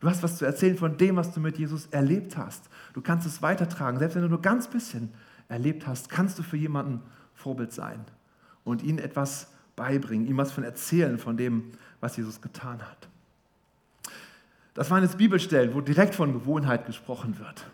Du 0.00 0.06
hast 0.06 0.22
was 0.22 0.36
zu 0.36 0.44
erzählen 0.44 0.76
von 0.76 0.98
dem, 0.98 1.16
was 1.16 1.32
du 1.32 1.40
mit 1.40 1.56
Jesus 1.56 1.86
erlebt 1.86 2.36
hast. 2.36 2.68
Du 2.92 3.00
kannst 3.00 3.26
es 3.26 3.40
weitertragen. 3.40 3.98
Selbst 3.98 4.16
wenn 4.16 4.22
du 4.22 4.28
nur 4.28 4.42
ganz 4.42 4.68
bisschen 4.68 5.14
erlebt 5.48 5.86
hast, 5.86 6.10
kannst 6.10 6.38
du 6.38 6.42
für 6.42 6.58
jemanden 6.58 7.00
Vorbild 7.32 7.72
sein 7.72 8.04
und 8.64 8.82
ihnen 8.82 8.98
etwas 8.98 9.50
beibringen, 9.76 10.26
ihm 10.26 10.36
was 10.36 10.52
von 10.52 10.62
erzählen 10.62 11.16
von 11.16 11.38
dem, 11.38 11.70
was 12.00 12.18
Jesus 12.18 12.42
getan 12.42 12.82
hat. 12.82 13.08
Das 14.74 14.90
waren 14.90 15.02
jetzt 15.02 15.16
Bibelstellen, 15.16 15.72
wo 15.72 15.80
direkt 15.80 16.14
von 16.14 16.34
Gewohnheit 16.34 16.84
gesprochen 16.84 17.38
wird. 17.38 17.66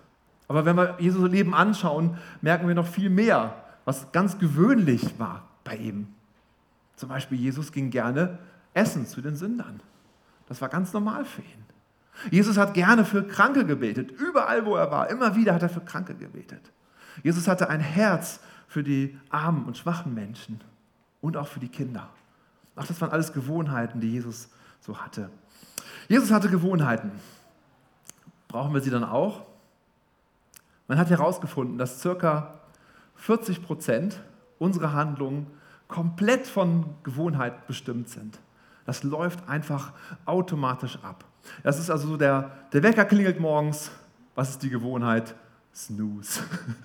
Aber 0.46 0.64
wenn 0.64 0.76
wir 0.76 0.98
Jesus 1.00 1.28
Leben 1.28 1.52
anschauen, 1.52 2.16
merken 2.42 2.68
wir 2.68 2.76
noch 2.76 2.86
viel 2.86 3.10
mehr, 3.10 3.64
was 3.84 4.12
ganz 4.12 4.38
gewöhnlich 4.38 5.18
war 5.18 5.48
bei 5.64 5.74
ihm. 5.74 6.06
Zum 6.94 7.08
Beispiel, 7.08 7.38
Jesus 7.38 7.72
ging 7.72 7.90
gerne 7.90 8.38
essen 8.72 9.04
zu 9.04 9.20
den 9.20 9.34
Sündern. 9.34 9.80
Das 10.48 10.60
war 10.60 10.68
ganz 10.68 10.92
normal 10.92 11.24
für 11.24 11.42
ihn. 11.42 11.64
Jesus 12.30 12.56
hat 12.56 12.74
gerne 12.74 13.04
für 13.04 13.22
Kranke 13.22 13.64
gebetet. 13.64 14.10
Überall, 14.10 14.66
wo 14.66 14.74
er 14.76 14.90
war, 14.90 15.08
immer 15.10 15.36
wieder 15.36 15.54
hat 15.54 15.62
er 15.62 15.68
für 15.68 15.80
Kranke 15.80 16.14
gebetet. 16.14 16.72
Jesus 17.22 17.46
hatte 17.46 17.68
ein 17.68 17.80
Herz 17.80 18.40
für 18.66 18.82
die 18.82 19.18
armen 19.30 19.64
und 19.64 19.76
schwachen 19.76 20.14
Menschen 20.14 20.60
und 21.20 21.36
auch 21.36 21.46
für 21.46 21.60
die 21.60 21.68
Kinder. 21.68 22.08
Ach, 22.76 22.86
das 22.86 23.00
waren 23.00 23.10
alles 23.10 23.32
Gewohnheiten, 23.32 24.00
die 24.00 24.10
Jesus 24.10 24.48
so 24.80 24.98
hatte. 24.98 25.30
Jesus 26.08 26.30
hatte 26.30 26.48
Gewohnheiten. 26.48 27.12
Brauchen 28.48 28.72
wir 28.72 28.80
sie 28.80 28.90
dann 28.90 29.04
auch? 29.04 29.42
Man 30.86 30.98
hat 30.98 31.10
herausgefunden, 31.10 31.76
dass 31.76 32.00
circa 32.00 32.60
40 33.16 33.62
Prozent 33.62 34.20
unserer 34.58 34.92
Handlungen 34.92 35.46
komplett 35.86 36.46
von 36.46 36.86
Gewohnheit 37.02 37.66
bestimmt 37.66 38.08
sind. 38.08 38.38
Das 38.88 39.02
läuft 39.02 39.46
einfach 39.46 39.92
automatisch 40.24 40.98
ab. 41.02 41.22
Das 41.62 41.78
ist 41.78 41.90
also 41.90 42.08
so, 42.08 42.16
der, 42.16 42.50
der 42.72 42.82
Wecker 42.82 43.04
klingelt 43.04 43.38
morgens. 43.38 43.90
Was 44.34 44.48
ist 44.48 44.62
die 44.62 44.70
Gewohnheit? 44.70 45.34
Snooze. 45.74 46.40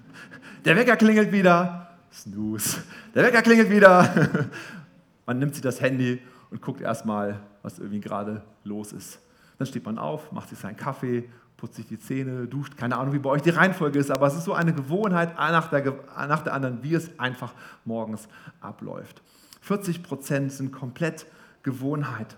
Der 0.66 0.76
Wecker 0.76 0.98
klingelt 0.98 1.32
wieder. 1.32 1.92
Snooze. 2.12 2.84
Der 3.16 3.24
Wecker 3.24 3.42
klingelt 3.42 3.70
wieder. 3.70 4.50
Man 5.26 5.40
nimmt 5.40 5.56
sich 5.56 5.64
das 5.64 5.80
Handy 5.80 6.22
und 6.52 6.62
guckt 6.62 6.82
erstmal, 6.82 7.40
was 7.62 7.80
irgendwie 7.80 8.02
gerade 8.02 8.42
los 8.66 8.92
ist. 8.92 9.20
Dann 9.58 9.66
steht 9.66 9.86
man 9.86 9.98
auf, 9.98 10.30
macht 10.34 10.50
sich 10.50 10.60
seinen 10.60 10.76
Kaffee, 10.76 11.30
putzt 11.56 11.76
sich 11.76 11.88
die 11.88 12.00
Zähne, 12.00 12.48
duscht. 12.48 12.76
Keine 12.76 12.98
Ahnung, 12.98 13.14
wie 13.14 13.20
bei 13.20 13.30
euch 13.30 13.44
die 13.44 13.52
Reihenfolge 13.52 13.98
ist, 13.98 14.12
aber 14.12 14.28
es 14.28 14.36
ist 14.36 14.44
so 14.44 14.54
eine 14.54 14.74
Gewohnheit 14.74 15.38
nach 15.38 15.70
der, 15.70 15.96
nach 16.28 16.42
der 16.42 16.54
anderen, 16.54 16.84
wie 16.84 16.96
es 16.96 17.18
einfach 17.18 17.54
morgens 17.86 18.28
abläuft. 18.60 19.22
40 19.62 20.04
Prozent 20.04 20.52
sind 20.52 20.74
komplett 20.74 21.26
Gewohnheit. 21.64 22.36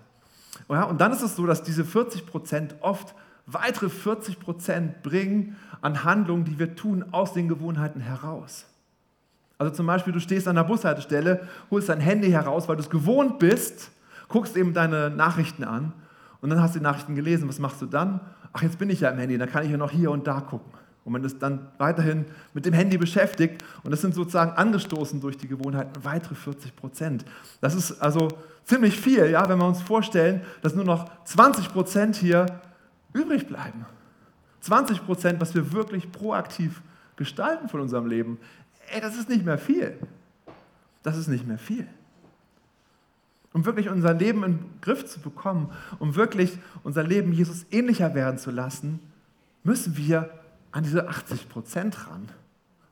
Und 0.68 1.00
dann 1.00 1.12
ist 1.12 1.22
es 1.22 1.36
so, 1.36 1.46
dass 1.46 1.62
diese 1.62 1.84
40 1.84 2.26
Prozent 2.26 2.76
oft 2.80 3.14
weitere 3.46 3.88
40 3.88 4.40
Prozent 4.40 5.02
bringen 5.02 5.56
an 5.80 6.04
Handlungen, 6.04 6.44
die 6.44 6.58
wir 6.58 6.74
tun, 6.74 7.04
aus 7.12 7.32
den 7.32 7.48
Gewohnheiten 7.48 8.00
heraus. 8.00 8.66
Also 9.58 9.72
zum 9.72 9.86
Beispiel, 9.86 10.12
du 10.12 10.20
stehst 10.20 10.48
an 10.48 10.56
der 10.56 10.64
Bushaltestelle, 10.64 11.46
holst 11.70 11.88
dein 11.88 12.00
Handy 12.00 12.30
heraus, 12.30 12.68
weil 12.68 12.76
du 12.76 12.82
es 12.82 12.90
gewohnt 12.90 13.38
bist, 13.38 13.90
guckst 14.28 14.56
eben 14.56 14.74
deine 14.74 15.10
Nachrichten 15.10 15.64
an 15.64 15.92
und 16.40 16.50
dann 16.50 16.60
hast 16.60 16.74
du 16.74 16.80
die 16.80 16.82
Nachrichten 16.82 17.14
gelesen. 17.14 17.48
Was 17.48 17.58
machst 17.58 17.80
du 17.80 17.86
dann? 17.86 18.20
Ach, 18.52 18.62
jetzt 18.62 18.78
bin 18.78 18.90
ich 18.90 19.00
ja 19.00 19.10
im 19.10 19.18
Handy, 19.18 19.38
dann 19.38 19.50
kann 19.50 19.64
ich 19.64 19.70
ja 19.70 19.76
noch 19.76 19.90
hier 19.90 20.10
und 20.10 20.26
da 20.26 20.40
gucken. 20.40 20.72
Und 21.06 21.12
man 21.12 21.22
ist 21.22 21.40
dann 21.40 21.68
weiterhin 21.78 22.24
mit 22.52 22.66
dem 22.66 22.74
Handy 22.74 22.98
beschäftigt 22.98 23.64
und 23.84 23.92
das 23.92 24.00
sind 24.00 24.12
sozusagen 24.12 24.50
angestoßen 24.50 25.20
durch 25.20 25.36
die 25.36 25.46
Gewohnheiten 25.46 25.92
weitere 26.02 26.34
40 26.34 26.74
Prozent. 26.74 27.24
Das 27.60 27.76
ist 27.76 28.02
also 28.02 28.26
ziemlich 28.64 29.00
viel, 29.00 29.30
ja, 29.30 29.48
wenn 29.48 29.56
wir 29.58 29.68
uns 29.68 29.80
vorstellen, 29.80 30.40
dass 30.62 30.74
nur 30.74 30.84
noch 30.84 31.08
20 31.24 31.72
Prozent 31.72 32.16
hier 32.16 32.46
übrig 33.12 33.46
bleiben. 33.46 33.86
20 34.62 35.06
Prozent, 35.06 35.40
was 35.40 35.54
wir 35.54 35.72
wirklich 35.72 36.10
proaktiv 36.10 36.82
gestalten 37.14 37.68
von 37.68 37.82
unserem 37.82 38.06
Leben. 38.06 38.38
Ey, 38.92 39.00
das 39.00 39.16
ist 39.16 39.28
nicht 39.28 39.44
mehr 39.44 39.58
viel. 39.58 39.96
Das 41.04 41.16
ist 41.16 41.28
nicht 41.28 41.46
mehr 41.46 41.58
viel. 41.58 41.86
Um 43.52 43.64
wirklich 43.64 43.88
unser 43.90 44.12
Leben 44.12 44.42
in 44.42 44.58
den 44.58 44.80
Griff 44.80 45.06
zu 45.06 45.20
bekommen, 45.20 45.70
um 46.00 46.16
wirklich 46.16 46.58
unser 46.82 47.04
Leben 47.04 47.32
Jesus 47.32 47.64
ähnlicher 47.70 48.12
werden 48.16 48.38
zu 48.38 48.50
lassen, 48.50 48.98
müssen 49.62 49.96
wir 49.96 50.30
an 50.72 50.84
diese 50.84 51.08
80 51.08 51.48
Prozent 51.48 52.08
ran. 52.08 52.28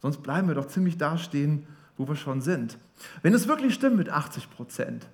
Sonst 0.00 0.23
bleiben 0.23 0.49
wir 0.49 0.54
doch 0.54 0.69
ziemlich 0.69 0.99
dastehen, 0.99 1.66
wo 1.97 2.07
wir 2.09 2.16
schon 2.16 2.40
sind. 2.40 2.78
Wenn 3.23 3.35
es 3.35 3.49
wirklich 3.49 3.75
stimmt 3.75 3.97
mit 3.97 4.11
80 4.11 4.50
Prozent, 4.50 5.07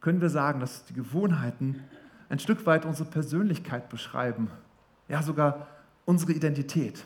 können 0.00 0.20
wir 0.20 0.30
sagen, 0.30 0.60
dass 0.60 0.84
die 0.84 0.94
Gewohnheiten 0.94 1.82
ein 2.28 2.38
Stück 2.38 2.64
weit 2.66 2.84
unsere 2.84 3.08
Persönlichkeit 3.08 3.88
beschreiben. 3.88 4.48
Ja, 5.08 5.22
sogar 5.22 5.66
unsere 6.04 6.32
Identität. 6.32 7.04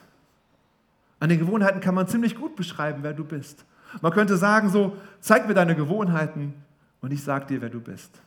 An 1.18 1.28
den 1.28 1.38
Gewohnheiten 1.38 1.80
kann 1.80 1.94
man 1.94 2.06
ziemlich 2.06 2.36
gut 2.36 2.56
beschreiben, 2.56 3.02
wer 3.02 3.14
du 3.14 3.24
bist. 3.24 3.64
Man 4.02 4.12
könnte 4.12 4.36
sagen, 4.36 4.68
so, 4.68 4.96
zeig 5.20 5.48
mir 5.48 5.54
deine 5.54 5.74
Gewohnheiten 5.74 6.54
und 7.00 7.12
ich 7.12 7.22
sage 7.22 7.46
dir, 7.46 7.62
wer 7.62 7.70
du 7.70 7.80
bist. 7.80 8.20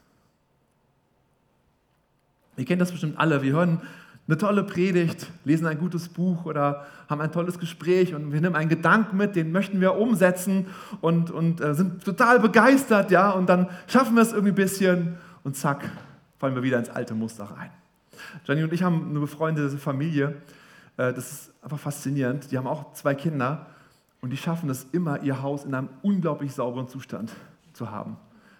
Ihr 2.56 2.66
kennt 2.66 2.82
das 2.82 2.92
bestimmt 2.92 3.20
alle. 3.20 3.44
Wir 3.44 3.54
hören 3.54 3.82
eine 4.28 4.38
tolle 4.38 4.64
Predigt, 4.64 5.32
lesen 5.46 5.68
ein 5.68 5.78
gutes 5.78 6.10
Buch 6.10 6.46
oder 6.46 6.86
haben 7.10 7.22
ein 7.22 7.32
tolles 7.32 7.60
Gespräch 7.60 8.14
und 8.14 8.34
wir 8.34 8.42
nehmen 8.42 8.56
einen 8.56 8.70
Gedanken 8.70 9.18
mit, 9.18 9.36
den 9.36 9.52
möchten 9.52 9.80
wir 9.80 9.96
umsetzen 9.96 10.68
und, 11.00 11.32
und 11.32 11.62
äh, 11.62 11.74
sind 11.74 12.04
total 12.04 12.40
begeistert, 12.40 13.10
ja, 13.12 13.32
und 13.32 13.48
dann 13.48 13.70
schaffen 13.88 14.16
wir 14.16 14.22
es 14.22 14.34
irgendwie 14.34 14.52
ein 14.52 14.56
bisschen 14.56 15.18
und 15.44 15.56
zack, 15.56 15.90
fallen 16.40 16.56
wir 16.56 16.64
wieder 16.64 16.78
ins 16.78 16.90
alte 16.90 17.14
Muster 17.14 17.46
rein. 17.46 17.70
Jenny 18.46 18.64
und 18.64 18.74
ich 18.74 18.84
haben 18.84 19.10
eine 19.10 19.20
befreundete 19.20 19.78
Familie, 19.78 20.36
äh, 20.98 21.14
das 21.14 21.32
ist 21.32 21.54
einfach 21.62 21.80
faszinierend. 21.80 22.52
Die 22.52 22.58
haben 22.58 22.68
auch 22.68 22.94
zwei 22.94 23.16
Kinder 23.16 23.68
und 24.22 24.32
die 24.32 24.38
schaffen 24.38 24.70
es 24.70 24.88
immer, 24.92 25.22
ihr 25.24 25.42
Haus 25.42 25.64
in 25.64 25.74
einem 25.74 25.90
unglaublich 26.02 26.54
sauberen 26.54 26.88
Zustand 26.88 27.32
zu 27.74 27.92
haben. 27.92 28.18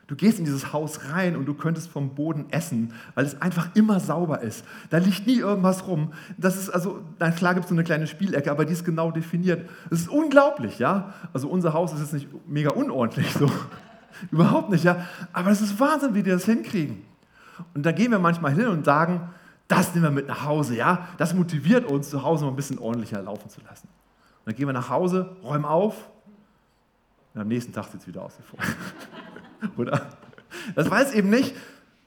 Du 0.08 0.16
gehst 0.16 0.40
in 0.40 0.46
dieses 0.46 0.72
Haus 0.72 1.12
rein 1.12 1.36
und 1.36 1.46
du 1.46 1.54
könntest 1.54 1.90
vom 1.90 2.16
Boden 2.16 2.46
essen, 2.50 2.94
weil 3.14 3.26
es 3.26 3.42
einfach 3.42 3.70
immer 3.76 4.00
sauber 4.00 4.42
ist. 4.42 4.64
Da 4.90 5.00
liegt 5.00 5.28
nie 5.28 5.40
irgendwas 5.40 5.86
rum. 5.86 6.14
Das 6.38 6.56
ist 6.56 6.70
also, 6.70 7.02
na 7.20 7.32
klar 7.32 7.54
gibt 7.54 7.66
es 7.66 7.70
so 7.70 7.76
eine 7.76 7.84
kleine 7.84 8.08
Spielecke, 8.08 8.50
aber 8.50 8.64
die 8.64 8.72
ist 8.72 8.86
genau 8.86 9.12
definiert. 9.12 9.70
Das 9.90 10.00
ist 10.00 10.10
unglaublich, 10.10 10.80
ja. 10.80 11.14
Also 11.34 11.50
unser 11.50 11.74
Haus 11.74 11.92
ist 11.92 12.00
jetzt 12.00 12.14
nicht 12.14 12.30
mega 12.48 12.72
unordentlich, 12.72 13.34
so. 13.34 13.52
Überhaupt 14.32 14.70
nicht, 14.70 14.86
ja. 14.86 15.06
Aber 15.34 15.52
es 15.52 15.60
ist 15.60 15.78
Wahnsinn, 15.78 16.16
wie 16.16 16.24
die 16.24 16.32
das 16.32 16.46
hinkriegen. 16.46 17.04
Und 17.74 17.86
da 17.86 17.92
gehen 17.92 18.12
wir 18.12 18.20
manchmal 18.20 18.54
hin 18.54 18.68
und 18.68 18.86
sagen, 18.86 19.30
das 19.68 19.94
nehmen 19.94 20.06
wir 20.06 20.12
mit 20.12 20.28
nach 20.28 20.46
Hause, 20.46 20.78
ja. 20.78 21.10
Das 21.18 21.34
motiviert 21.34 21.84
uns, 21.84 22.10
zu 22.10 22.24
Hause 22.24 22.46
mal 22.46 22.52
ein 22.52 22.56
bisschen 22.56 22.80
ordentlicher 22.80 23.22
laufen 23.22 23.50
zu 23.50 23.60
lassen. 23.62 23.90
Und 24.40 24.46
dann 24.46 24.56
gehen 24.56 24.68
wir 24.68 24.74
nach 24.74 24.90
Hause, 24.90 25.36
räumen 25.44 25.66
auf 25.66 26.10
und 27.34 27.42
am 27.42 27.50
nächsten 27.50 27.74
Tag 27.74 27.86
sieht 27.86 28.02
es 28.02 28.08
wieder 28.08 28.24
aus 28.24 28.34
wie 28.40 28.44
vorher. 28.44 28.74
Oder? 29.78 30.10
Das 30.76 30.88
es 30.88 31.14
eben 31.14 31.30
nicht 31.30 31.56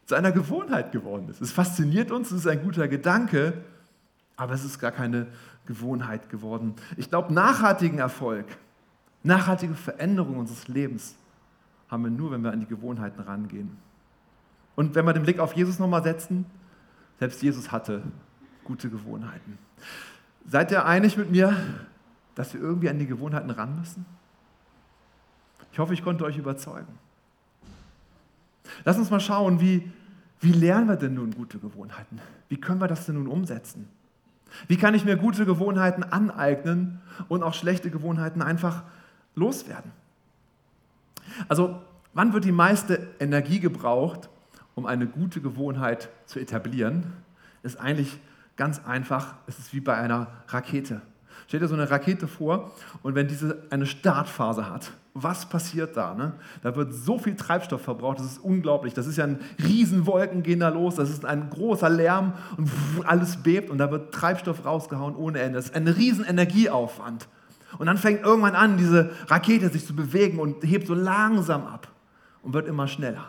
zu 0.07 0.15
einer 0.15 0.33
Gewohnheit 0.33 0.93
geworden 0.93 1.29
ist. 1.29 1.41
Es 1.41 1.53
fasziniert 1.53 2.11
uns, 2.11 2.31
es 2.31 2.41
ist 2.41 2.47
ein 2.47 2.63
guter 2.63 2.89
Gedanke, 2.89 3.55
aber 4.37 4.55
es 4.55 4.65
ist 4.65 4.79
gar 4.79 4.91
keine 4.91 5.29
Gewohnheit 5.67 6.29
geworden. 6.31 6.75
Ich 6.97 7.11
glaube, 7.11 7.33
nachhaltigen 7.33 7.99
Erfolg, 7.99 8.47
nachhaltige 9.23 9.75
Veränderung 9.75 10.39
unseres 10.39 10.67
Lebens 10.69 11.17
haben 11.89 12.05
wir 12.05 12.11
nur, 12.11 12.31
wenn 12.31 12.43
wir 12.43 12.53
an 12.53 12.61
die 12.61 12.67
Gewohnheiten 12.67 13.21
rangehen. 13.21 13.77
Und 14.77 14.95
wenn 14.95 15.05
wir 15.05 15.13
den 15.13 15.25
Blick 15.25 15.39
auf 15.39 15.53
Jesus 15.55 15.79
nochmal 15.79 16.03
setzen, 16.03 16.47
selbst 17.19 17.43
Jesus 17.43 17.71
hatte 17.71 18.03
gute 18.65 18.89
Gewohnheiten. 18.89 19.59
Seid 20.47 20.71
ihr 20.71 20.87
einig 20.87 21.17
mit 21.17 21.31
mir, 21.31 21.55
dass 22.35 22.55
wir 22.55 22.61
irgendwie 22.61 22.89
an 22.89 22.99
die 22.99 23.07
Gewohnheiten 23.07 23.51
ran 23.51 23.79
müssen? 23.79 24.07
Ich 25.73 25.79
hoffe, 25.79 25.95
ich 25.95 26.03
konnte 26.03 26.25
euch 26.25 26.39
überzeugen. 26.39 26.99
Lass 28.85 28.99
uns 28.99 29.11
mal 29.11 29.21
schauen, 29.21 29.61
wie, 29.61 29.91
wie 30.41 30.53
lernen 30.53 30.89
wir 30.89 30.97
denn 30.97 31.15
nun 31.15 31.33
gute 31.33 31.59
Gewohnheiten? 31.59 32.21
Wie 32.49 32.57
können 32.57 32.81
wir 32.81 32.89
das 32.89 33.07
denn 33.07 33.17
nun 33.17 33.29
umsetzen? 33.29 33.89
Wie 34.67 34.77
kann 34.77 34.95
ich 34.95 35.05
mir 35.05 35.17
gute 35.17 35.47
Gewohnheiten 35.47 36.03
aneignen 36.03 37.01
und 37.29 37.43
auch 37.43 37.55
schlechte 37.55 37.91
Gewohnheiten 37.91 38.43
einfach 38.43 38.83
loswerden? 39.35 39.93
Also, 41.49 41.81
wann 42.13 42.33
wird 42.33 42.45
die 42.45 42.53
meiste 42.53 43.07
Energie 43.21 43.61
gebraucht, 43.61 44.29
um 44.75 44.87
eine 44.87 45.07
gute 45.07 45.41
Gewohnheit 45.41 46.09
zu 46.27 46.41
etablieren, 46.41 47.13
ist 47.63 47.79
eigentlich 47.79 48.19
ganz 48.57 48.85
einfach. 48.85 49.35
Es 49.47 49.59
ist 49.59 49.73
wie 49.73 49.81
bei 49.81 49.95
einer 49.95 50.29
Rakete. 50.49 51.03
Stell 51.51 51.59
dir 51.59 51.67
so 51.67 51.75
eine 51.75 51.91
Rakete 51.91 52.29
vor 52.29 52.71
und 53.03 53.17
wenn 53.17 53.27
diese 53.27 53.65
eine 53.71 53.85
Startphase 53.85 54.71
hat, 54.71 54.93
was 55.15 55.49
passiert 55.49 55.97
da? 55.97 56.15
Ne? 56.15 56.33
Da 56.63 56.77
wird 56.77 56.95
so 56.95 57.19
viel 57.19 57.35
Treibstoff 57.35 57.83
verbraucht, 57.83 58.21
das 58.21 58.27
ist 58.27 58.39
unglaublich. 58.39 58.95
Das 58.95 59.09
ist 59.09 59.17
ja 59.17 59.25
ein 59.25 59.41
Riesenwolken 59.61 60.45
gehen 60.45 60.61
da 60.61 60.69
los, 60.69 60.95
das 60.95 61.11
ist 61.11 61.25
ein 61.25 61.51
großer 61.51 61.91
Lärm 61.91 62.35
und 62.57 62.71
alles 63.05 63.39
bebt 63.39 63.69
und 63.69 63.79
da 63.79 63.91
wird 63.91 64.15
Treibstoff 64.15 64.65
rausgehauen 64.65 65.17
ohne 65.17 65.41
Ende. 65.41 65.57
Das 65.57 65.65
ist 65.65 65.75
ein 65.75 65.89
riesen 65.89 66.25
Energieaufwand. 66.25 67.27
Und 67.79 67.87
dann 67.87 67.99
fängt 67.99 68.23
irgendwann 68.23 68.55
an, 68.55 68.77
diese 68.77 69.11
Rakete 69.27 69.71
sich 69.71 69.85
zu 69.85 69.97
bewegen 69.97 70.39
und 70.39 70.63
hebt 70.63 70.87
so 70.87 70.95
langsam 70.95 71.67
ab 71.67 71.89
und 72.45 72.55
wird 72.55 72.69
immer 72.69 72.87
schneller. 72.87 73.27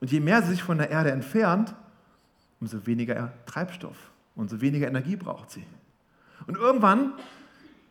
Und 0.00 0.10
je 0.10 0.20
mehr 0.20 0.40
sie 0.40 0.52
sich 0.52 0.62
von 0.62 0.78
der 0.78 0.88
Erde 0.88 1.10
entfernt, 1.10 1.74
umso 2.58 2.86
weniger 2.86 3.34
Treibstoff, 3.44 3.98
umso 4.34 4.62
weniger 4.62 4.88
Energie 4.88 5.16
braucht 5.16 5.50
sie. 5.50 5.66
Und 6.48 6.56
irgendwann 6.56 7.12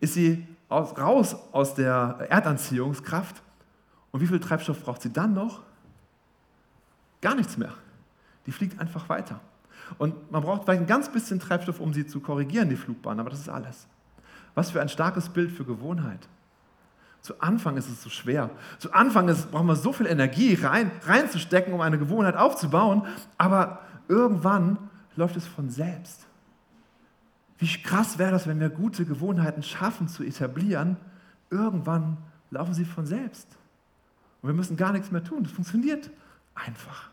ist 0.02 0.16
sie 0.16 0.46
aus, 0.68 0.98
raus 0.98 1.36
aus 1.54 1.76
der 1.76 2.28
Erdanziehungskraft. 2.30 3.42
Und 4.12 4.20
wie 4.20 4.28
viel 4.28 4.40
Treibstoff 4.40 4.84
braucht 4.84 5.02
sie 5.02 5.14
dann 5.14 5.34
noch? 5.34 5.62
Gar 7.22 7.36
nichts 7.36 7.56
mehr. 7.56 7.74
Die 8.46 8.52
fliegt 8.52 8.80
einfach 8.80 9.08
weiter. 9.10 9.40
Und 9.98 10.32
man 10.32 10.42
braucht 10.42 10.64
vielleicht 10.64 10.82
ein 10.82 10.88
ganz 10.88 11.10
bisschen 11.10 11.40
Treibstoff, 11.40 11.80
um 11.80 11.94
sie 11.94 12.06
zu 12.06 12.20
korrigieren, 12.20 12.70
die 12.70 12.76
Flugbahn, 12.76 13.20
aber 13.20 13.30
das 13.30 13.40
ist 13.40 13.50
alles. 13.50 13.88
Was 14.56 14.72
für 14.72 14.82
ein 14.82 14.90
starkes 14.90 15.30
Bild 15.30 15.52
für 15.52 15.64
Gewohnheit. 15.64 16.28
Zu 17.22 17.40
Anfang 17.42 17.78
ist 17.78 17.90
es 17.90 18.04
so 18.04 18.10
schwer. 18.10 18.50
Zu 18.80 18.92
Anfang 18.94 19.28
ist, 19.28 19.52
brauchen 19.52 19.68
wir 19.68 19.76
so 19.76 19.94
viel 19.94 20.08
Energie 20.08 20.56
rein, 20.56 20.92
reinzustecken, 21.06 21.74
um 21.74 21.82
eine 21.82 21.98
Gewohnheit 21.98 22.36
aufzubauen, 22.36 23.06
aber 23.38 23.82
irgendwann 24.08 24.78
läuft 25.16 25.36
es 25.36 25.46
von 25.46 25.70
selbst. 25.70 26.26
Wie 27.58 27.68
krass 27.82 28.18
wäre 28.18 28.32
das, 28.32 28.48
wenn 28.48 28.60
wir 28.60 28.70
gute 28.70 29.06
Gewohnheiten 29.06 29.64
schaffen 29.64 30.08
zu 30.08 30.24
etablieren? 30.24 30.98
Irgendwann 31.50 32.18
laufen 32.52 32.74
sie 32.74 32.86
von 32.86 33.06
selbst. 33.06 33.48
Und 34.42 34.50
wir 34.50 34.54
müssen 34.54 34.78
gar 34.78 34.92
nichts 34.92 35.12
mehr 35.12 35.24
tun. 35.24 35.44
Das 35.44 35.52
funktioniert 35.52 36.12
einfach. 36.54 37.10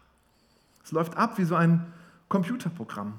Es 0.84 0.92
läuft 0.92 1.16
ab 1.16 1.38
wie 1.38 1.44
so 1.44 1.54
ein 1.54 1.86
Computerprogramm. 2.28 3.14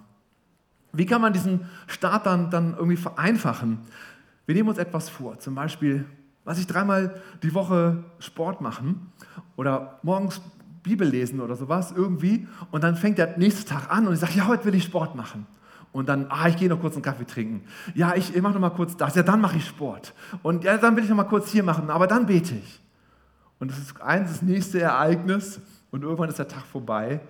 Wie 0.94 1.05
kann 1.05 1.22
man 1.22 1.34
diesen 1.34 1.67
Start 1.88 2.25
dann, 2.25 2.51
dann 2.51 2.74
irgendwie 2.74 2.96
vereinfachen? 2.96 3.79
Wir 4.46 4.55
nehmen 4.55 4.70
uns 4.70 4.77
etwas 4.77 5.10
vor, 5.10 5.39
zum 5.39 5.55
Beispiel, 5.55 6.05
was 6.44 6.60
ich 6.60 6.67
dreimal 6.67 7.22
die 7.41 7.53
Woche 7.53 8.03
Sport 8.20 8.62
machen 8.62 9.12
oder 9.55 10.00
morgens 10.03 10.39
Bibel 10.84 11.08
lesen 11.08 11.41
oder 11.41 11.55
sowas 11.55 11.91
irgendwie 11.91 12.48
und 12.70 12.84
dann 12.84 12.96
fängt 12.96 13.17
der 13.17 13.38
nächste 13.39 13.65
Tag 13.65 13.91
an 13.91 14.08
und 14.08 14.13
ich 14.13 14.20
sage, 14.20 14.34
ja, 14.36 14.46
heute 14.46 14.65
will 14.65 14.75
ich 14.75 14.84
Sport 14.84 15.15
machen 15.15 15.48
und 15.96 16.10
dann, 16.10 16.25
ah, 16.28 16.50
ich 16.50 16.58
gehe 16.58 16.68
noch 16.68 16.82
kurz 16.82 16.96
einen 16.96 17.04
Kaffee 17.04 17.24
trinken. 17.24 17.66
Ja, 17.94 18.16
ich, 18.16 18.36
mache 18.42 18.56
noch 18.56 18.60
mal 18.60 18.70
kurz 18.70 18.98
das. 18.98 19.16
Ja, 19.16 19.24
dann 19.24 19.40
mache 19.40 19.56
ich 19.56 19.66
Sport. 19.66 20.14
Und 20.44 20.66
ja, 20.66 20.78
dann 20.78 20.94
will 20.98 21.06
ich 21.06 21.10
noch 21.10 21.16
mal 21.16 21.24
kurz 21.24 21.50
hier 21.50 21.64
machen, 21.64 21.90
aber 21.90 22.06
dann 22.06 22.25
bete 22.25 22.54
ich. 22.54 22.82
Und 23.60 23.72
das 23.72 23.78
ist 23.78 24.02
eins, 24.02 24.30
das 24.30 24.42
nächste 24.42 24.82
Ereignis 24.82 25.62
und 25.92 26.04
irgendwann 26.04 26.28
ist 26.28 26.38
der 26.38 26.50
Tag 26.50 26.66
vorbei 26.66 27.22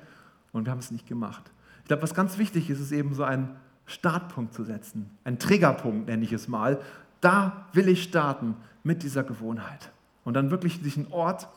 und 0.52 0.66
wir 0.66 0.72
haben 0.72 0.80
es 0.80 0.90
nicht 0.90 1.06
gemacht. 1.06 1.44
Ich 1.84 1.90
glaube, 1.90 2.02
was 2.02 2.16
ganz 2.16 2.40
wichtig 2.40 2.72
ist, 2.72 2.80
ist 2.80 2.92
eben 2.92 3.14
so 3.14 3.24
einen 3.24 3.56
Startpunkt 3.86 4.56
zu 4.56 4.64
setzen, 4.64 5.12
einen 5.26 5.38
Triggerpunkt 5.38 6.08
nenne 6.08 6.24
ich 6.24 6.34
es 6.34 6.48
mal. 6.48 6.80
Da 7.22 7.68
will 7.74 7.88
ich 7.88 8.02
starten 8.02 8.56
mit 8.82 9.04
dieser 9.04 9.24
Gewohnheit. 9.24 9.92
Und 10.24 10.34
dann 10.34 10.50
wirklich 10.50 10.82
sich 10.82 10.98
einen 10.98 11.12
Ort 11.12 11.50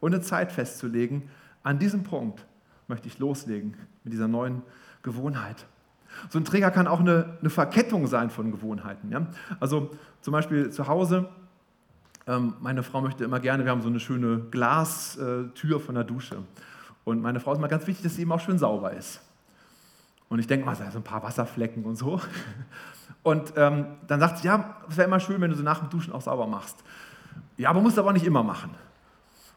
und 0.00 0.14
eine 0.14 0.22
Zeit 0.22 0.52
festzulegen. 0.52 1.24
An 1.62 1.78
diesem 1.78 2.02
Punkt 2.02 2.46
möchte 2.88 3.08
ich 3.08 3.18
loslegen 3.18 3.76
mit 4.04 4.14
dieser 4.14 4.26
neuen 4.26 4.62
Gewohnheit. 5.02 5.66
So 6.28 6.38
ein 6.38 6.44
Träger 6.44 6.70
kann 6.70 6.86
auch 6.86 7.00
eine, 7.00 7.36
eine 7.40 7.50
Verkettung 7.50 8.06
sein 8.06 8.30
von 8.30 8.50
Gewohnheiten. 8.50 9.10
Ja? 9.10 9.26
Also 9.60 9.90
zum 10.20 10.32
Beispiel 10.32 10.70
zu 10.70 10.86
Hause, 10.88 11.28
ähm, 12.26 12.54
meine 12.60 12.82
Frau 12.82 13.00
möchte 13.00 13.24
immer 13.24 13.40
gerne, 13.40 13.64
wir 13.64 13.70
haben 13.70 13.82
so 13.82 13.88
eine 13.88 14.00
schöne 14.00 14.38
Glastür 14.50 15.80
von 15.80 15.94
der 15.94 16.04
Dusche. 16.04 16.38
Und 17.04 17.22
meine 17.22 17.38
Frau 17.38 17.52
ist 17.52 17.60
mal 17.60 17.68
ganz 17.68 17.86
wichtig, 17.86 18.02
dass 18.02 18.16
sie 18.16 18.22
eben 18.22 18.32
auch 18.32 18.40
schön 18.40 18.58
sauber 18.58 18.92
ist. 18.92 19.20
Und 20.28 20.40
ich 20.40 20.48
denke 20.48 20.66
mal, 20.66 20.74
so 20.74 20.82
ein 20.82 21.04
paar 21.04 21.22
Wasserflecken 21.22 21.84
und 21.84 21.96
so. 21.96 22.20
Und 23.22 23.54
ähm, 23.56 23.86
dann 24.06 24.20
sagt 24.20 24.38
sie, 24.38 24.46
ja, 24.46 24.76
es 24.88 24.96
wäre 24.96 25.08
immer 25.08 25.18
schön, 25.18 25.40
wenn 25.40 25.50
du 25.50 25.56
so 25.56 25.62
nach 25.62 25.80
dem 25.80 25.90
Duschen 25.90 26.12
auch 26.12 26.20
sauber 26.20 26.46
machst. 26.46 26.76
Ja, 27.56 27.70
aber 27.70 27.80
musst 27.80 27.96
du 27.96 28.00
aber 28.00 28.12
nicht 28.12 28.24
immer 28.24 28.44
machen. 28.44 28.70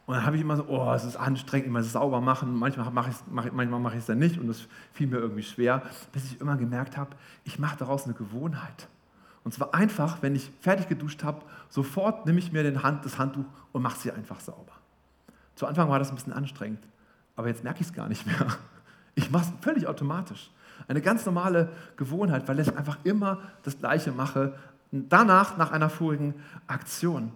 Und 0.10 0.16
dann 0.16 0.26
habe 0.26 0.38
ich 0.38 0.42
immer 0.42 0.58
so, 0.58 0.66
oh, 0.68 0.92
es 0.92 1.04
ist 1.04 1.18
anstrengend, 1.18 1.68
immer 1.68 1.84
sauber 1.84 2.20
machen. 2.20 2.56
Manchmal 2.56 2.90
mache 2.90 3.12
ich 3.12 3.16
es 3.16 3.24
mach, 3.30 3.46
manchmal 3.52 3.80
mach 3.80 3.94
dann 4.08 4.18
nicht 4.18 4.40
und 4.40 4.48
das 4.48 4.68
fiel 4.92 5.06
mir 5.06 5.18
irgendwie 5.18 5.44
schwer, 5.44 5.84
bis 6.12 6.26
ich 6.26 6.42
immer 6.42 6.58
gemerkt 6.58 6.98
habe, 6.98 7.12
ich 7.44 7.60
mache 7.60 7.78
daraus 7.78 8.06
eine 8.06 8.16
Gewohnheit. 8.16 8.88
Und 9.44 9.54
zwar 9.54 9.76
einfach, 9.76 10.24
wenn 10.24 10.34
ich 10.34 10.50
fertig 10.62 10.88
geduscht 10.88 11.24
habe, 11.24 11.44
sofort 11.70 12.26
nehme 12.26 12.40
ich 12.40 12.52
mir 12.52 12.64
den 12.64 12.82
Hand, 12.82 13.06
das 13.06 13.20
Handtuch 13.20 13.46
und 13.72 13.84
mache 13.84 14.00
sie 14.00 14.12
einfach 14.12 14.40
sauber. 14.40 14.72
Zu 15.54 15.68
Anfang 15.68 15.90
war 15.90 16.00
das 16.00 16.10
ein 16.10 16.16
bisschen 16.16 16.34
anstrengend, 16.34 16.82
aber 17.36 17.50
jetzt 17.50 17.64
merke 17.64 17.82
ich 17.82 17.86
es 17.86 17.94
gar 17.94 18.10
nicht 18.10 18.26
mehr. 18.26 18.48
Ich 19.14 19.30
mache 19.30 19.44
es 19.44 19.64
völlig 19.64 19.86
automatisch. 19.86 20.50
Eine 20.88 21.02
ganz 21.02 21.24
normale 21.28 21.70
Gewohnheit, 21.98 22.48
weil 22.48 22.58
ich 22.60 22.76
einfach 22.76 22.98
immer 23.04 23.42
das 23.62 23.78
Gleiche 23.78 24.12
mache, 24.12 24.56
danach 24.92 25.56
nach 25.58 25.72
einer 25.72 25.92
vorigen 25.92 26.34
Aktion. 26.66 27.32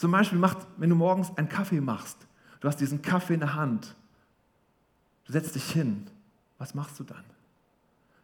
Zum 0.00 0.12
Beispiel, 0.12 0.38
macht, 0.38 0.66
wenn 0.78 0.88
du 0.88 0.96
morgens 0.96 1.36
einen 1.36 1.50
Kaffee 1.50 1.82
machst, 1.82 2.16
du 2.60 2.68
hast 2.68 2.78
diesen 2.78 3.02
Kaffee 3.02 3.34
in 3.34 3.40
der 3.40 3.54
Hand, 3.54 3.94
du 5.26 5.32
setzt 5.32 5.54
dich 5.54 5.70
hin, 5.70 6.06
was 6.56 6.74
machst 6.74 6.98
du 6.98 7.04
dann? 7.04 7.22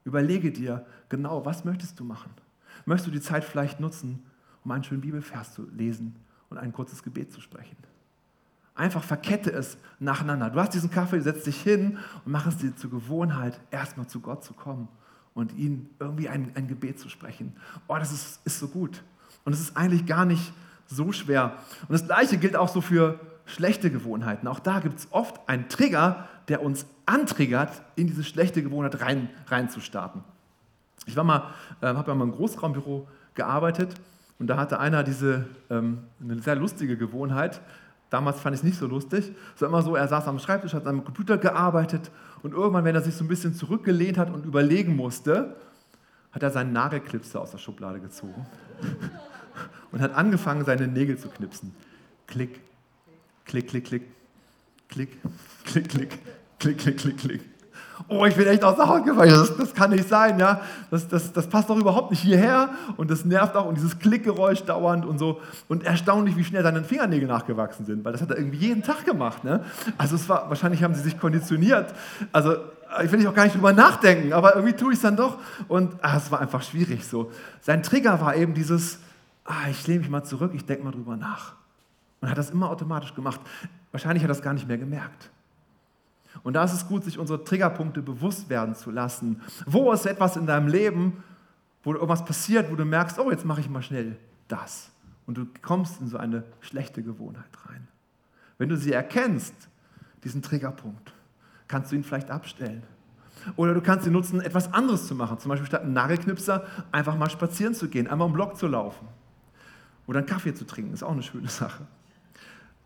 Überlege 0.02 0.50
dir 0.50 0.86
genau, 1.10 1.44
was 1.44 1.66
möchtest 1.66 2.00
du 2.00 2.04
machen? 2.04 2.30
Möchtest 2.86 3.08
du 3.08 3.10
die 3.10 3.20
Zeit 3.20 3.44
vielleicht 3.44 3.78
nutzen, 3.78 4.24
um 4.64 4.70
einen 4.70 4.84
schönen 4.84 5.02
Bibelvers 5.02 5.52
zu 5.52 5.68
lesen 5.68 6.16
und 6.48 6.56
ein 6.56 6.72
kurzes 6.72 7.02
Gebet 7.02 7.30
zu 7.30 7.42
sprechen? 7.42 7.76
Einfach 8.74 9.04
verkette 9.04 9.52
es 9.52 9.76
nacheinander. 9.98 10.48
Du 10.48 10.58
hast 10.58 10.72
diesen 10.72 10.90
Kaffee, 10.90 11.20
setz 11.20 11.44
dich 11.44 11.60
hin 11.60 11.98
und 12.24 12.32
mach 12.32 12.46
es 12.46 12.56
dir 12.56 12.74
zur 12.74 12.88
Gewohnheit, 12.88 13.60
erstmal 13.70 14.06
zu 14.06 14.20
Gott 14.20 14.42
zu 14.42 14.54
kommen 14.54 14.88
und 15.34 15.52
ihn 15.52 15.90
irgendwie 15.98 16.30
ein, 16.30 16.52
ein 16.54 16.68
Gebet 16.68 16.98
zu 16.98 17.10
sprechen. 17.10 17.54
Oh, 17.86 17.96
das 17.98 18.12
ist, 18.12 18.40
ist 18.46 18.60
so 18.60 18.68
gut. 18.68 19.02
Und 19.44 19.52
es 19.52 19.60
ist 19.60 19.76
eigentlich 19.76 20.06
gar 20.06 20.24
nicht 20.24 20.54
so 20.86 21.12
schwer. 21.12 21.58
Und 21.82 21.92
das 21.92 22.04
Gleiche 22.04 22.38
gilt 22.38 22.56
auch 22.56 22.68
so 22.68 22.80
für 22.80 23.18
schlechte 23.46 23.90
Gewohnheiten. 23.90 24.48
Auch 24.48 24.58
da 24.58 24.80
gibt 24.80 24.98
es 24.98 25.08
oft 25.10 25.48
einen 25.48 25.68
Trigger, 25.68 26.28
der 26.48 26.62
uns 26.62 26.86
antriggert, 27.06 27.82
in 27.94 28.06
diese 28.06 28.24
schlechte 28.24 28.62
Gewohnheit 28.62 29.00
rein, 29.00 29.30
reinzustarten. 29.48 30.22
Ich 31.06 31.16
war 31.16 31.24
mal, 31.24 31.50
äh, 31.80 31.86
habe 31.86 32.10
ja 32.10 32.14
mal 32.14 32.24
im 32.24 32.32
Großraumbüro 32.32 33.06
gearbeitet 33.34 33.94
und 34.38 34.48
da 34.48 34.56
hatte 34.56 34.80
einer 34.80 35.04
diese 35.04 35.46
ähm, 35.70 35.98
eine 36.20 36.40
sehr 36.42 36.56
lustige 36.56 36.96
Gewohnheit. 36.96 37.60
Damals 38.10 38.40
fand 38.40 38.54
ich 38.54 38.60
es 38.60 38.64
nicht 38.64 38.78
so 38.78 38.86
lustig. 38.86 39.32
Es 39.54 39.60
war 39.62 39.68
immer 39.68 39.82
so, 39.82 39.96
er 39.96 40.08
saß 40.08 40.26
am 40.28 40.38
Schreibtisch, 40.38 40.74
hat 40.74 40.86
am 40.86 41.04
Computer 41.04 41.38
gearbeitet 41.38 42.10
und 42.42 42.52
irgendwann, 42.52 42.84
wenn 42.84 42.94
er 42.94 43.02
sich 43.02 43.14
so 43.14 43.24
ein 43.24 43.28
bisschen 43.28 43.54
zurückgelehnt 43.54 44.18
hat 44.18 44.30
und 44.30 44.44
überlegen 44.44 44.96
musste, 44.96 45.56
hat 46.32 46.42
er 46.42 46.50
seinen 46.50 46.72
Nagelklipser 46.72 47.40
aus 47.40 47.52
der 47.52 47.58
Schublade 47.58 48.00
gezogen 48.00 48.46
und 49.96 50.02
hat 50.02 50.14
angefangen, 50.14 50.62
seine 50.66 50.88
Nägel 50.88 51.16
zu 51.16 51.30
knipsen. 51.30 51.74
Klick, 52.26 52.60
klick, 53.46 53.66
klick, 53.66 53.84
klick, 53.84 54.02
klick, 54.90 55.08
klick, 55.64 55.88
klick, 55.88 56.18
klick, 56.58 56.78
klick, 56.78 56.98
klick, 56.98 57.16
klick. 57.16 57.40
Oh, 58.08 58.26
ich 58.26 58.36
bin 58.36 58.46
echt 58.46 58.62
aus 58.62 58.76
der 58.76 58.88
Haut 58.88 59.06
gefallen. 59.06 59.30
Das, 59.30 59.56
das 59.56 59.72
kann 59.72 59.92
nicht 59.92 60.06
sein, 60.06 60.38
ja. 60.38 60.60
Das, 60.90 61.08
das, 61.08 61.32
das 61.32 61.46
passt 61.46 61.70
doch 61.70 61.78
überhaupt 61.78 62.10
nicht 62.10 62.20
hierher. 62.20 62.68
Und 62.98 63.10
das 63.10 63.24
nervt 63.24 63.56
auch. 63.56 63.64
Und 63.64 63.76
dieses 63.76 63.98
Klickgeräusch 63.98 64.64
dauernd 64.64 65.06
und 65.06 65.18
so. 65.18 65.40
Und 65.66 65.82
erstaunlich, 65.82 66.36
wie 66.36 66.44
schnell 66.44 66.62
seine 66.62 66.84
Fingernägel 66.84 67.26
nachgewachsen 67.26 67.86
sind. 67.86 68.04
Weil 68.04 68.12
das 68.12 68.20
hat 68.20 68.28
er 68.28 68.36
irgendwie 68.36 68.58
jeden 68.58 68.82
Tag 68.82 69.06
gemacht. 69.06 69.44
Ne? 69.44 69.64
Also 69.96 70.16
es 70.16 70.28
war, 70.28 70.50
wahrscheinlich 70.50 70.82
haben 70.82 70.94
sie 70.94 71.00
sich 71.00 71.18
konditioniert. 71.18 71.94
Also 72.32 72.56
ich 73.02 73.10
will 73.10 73.18
nicht 73.18 73.28
auch 73.28 73.34
gar 73.34 73.44
nicht 73.44 73.56
drüber 73.56 73.72
nachdenken. 73.72 74.34
Aber 74.34 74.56
irgendwie 74.56 74.74
tue 74.74 74.92
ich 74.92 74.98
es 74.98 75.02
dann 75.02 75.16
doch. 75.16 75.38
Und 75.66 75.94
ah, 76.02 76.18
es 76.18 76.30
war 76.30 76.42
einfach 76.42 76.62
schwierig 76.62 77.06
so. 77.06 77.32
Sein 77.62 77.82
Trigger 77.82 78.20
war 78.20 78.36
eben 78.36 78.52
dieses, 78.52 78.98
ah, 79.46 79.68
ich 79.70 79.86
lehne 79.86 80.00
mich 80.00 80.10
mal 80.10 80.24
zurück, 80.24 80.52
ich 80.54 80.64
denke 80.64 80.84
mal 80.84 80.90
drüber 80.90 81.16
nach. 81.16 81.54
Und 82.20 82.30
hat 82.30 82.38
das 82.38 82.50
immer 82.50 82.70
automatisch 82.70 83.14
gemacht. 83.14 83.40
Wahrscheinlich 83.92 84.22
hat 84.22 84.30
er 84.30 84.34
das 84.34 84.42
gar 84.42 84.54
nicht 84.54 84.66
mehr 84.66 84.78
gemerkt. 84.78 85.30
Und 86.42 86.54
da 86.54 86.64
ist 86.64 86.72
es 86.72 86.86
gut, 86.86 87.04
sich 87.04 87.18
unsere 87.18 87.42
Triggerpunkte 87.42 88.02
bewusst 88.02 88.48
werden 88.48 88.74
zu 88.74 88.90
lassen. 88.90 89.40
Wo 89.66 89.92
ist 89.92 90.06
etwas 90.06 90.36
in 90.36 90.46
deinem 90.46 90.68
Leben, 90.68 91.22
wo 91.82 91.94
irgendwas 91.94 92.24
passiert, 92.24 92.70
wo 92.70 92.76
du 92.76 92.84
merkst, 92.84 93.18
oh, 93.18 93.30
jetzt 93.30 93.44
mache 93.44 93.60
ich 93.60 93.70
mal 93.70 93.82
schnell 93.82 94.16
das. 94.48 94.90
Und 95.26 95.38
du 95.38 95.46
kommst 95.62 96.00
in 96.00 96.08
so 96.08 96.18
eine 96.18 96.44
schlechte 96.60 97.02
Gewohnheit 97.02 97.50
rein. 97.68 97.88
Wenn 98.58 98.68
du 98.68 98.76
sie 98.76 98.92
erkennst, 98.92 99.54
diesen 100.24 100.42
Triggerpunkt, 100.42 101.12
kannst 101.68 101.92
du 101.92 101.96
ihn 101.96 102.04
vielleicht 102.04 102.30
abstellen. 102.30 102.82
Oder 103.54 103.74
du 103.74 103.80
kannst 103.80 104.06
ihn 104.06 104.12
nutzen, 104.12 104.40
etwas 104.40 104.72
anderes 104.72 105.06
zu 105.06 105.14
machen. 105.14 105.38
Zum 105.38 105.50
Beispiel 105.50 105.66
statt 105.66 105.82
einem 105.82 105.92
Nagelknipser 105.92 106.64
einfach 106.90 107.16
mal 107.16 107.30
spazieren 107.30 107.74
zu 107.74 107.88
gehen, 107.88 108.08
einmal 108.08 108.28
im 108.28 108.34
Block 108.34 108.56
zu 108.56 108.66
laufen. 108.66 109.06
Oder 110.06 110.18
einen 110.18 110.28
Kaffee 110.28 110.54
zu 110.54 110.64
trinken, 110.64 110.92
ist 110.94 111.02
auch 111.02 111.12
eine 111.12 111.22
schöne 111.22 111.48
Sache. 111.48 111.86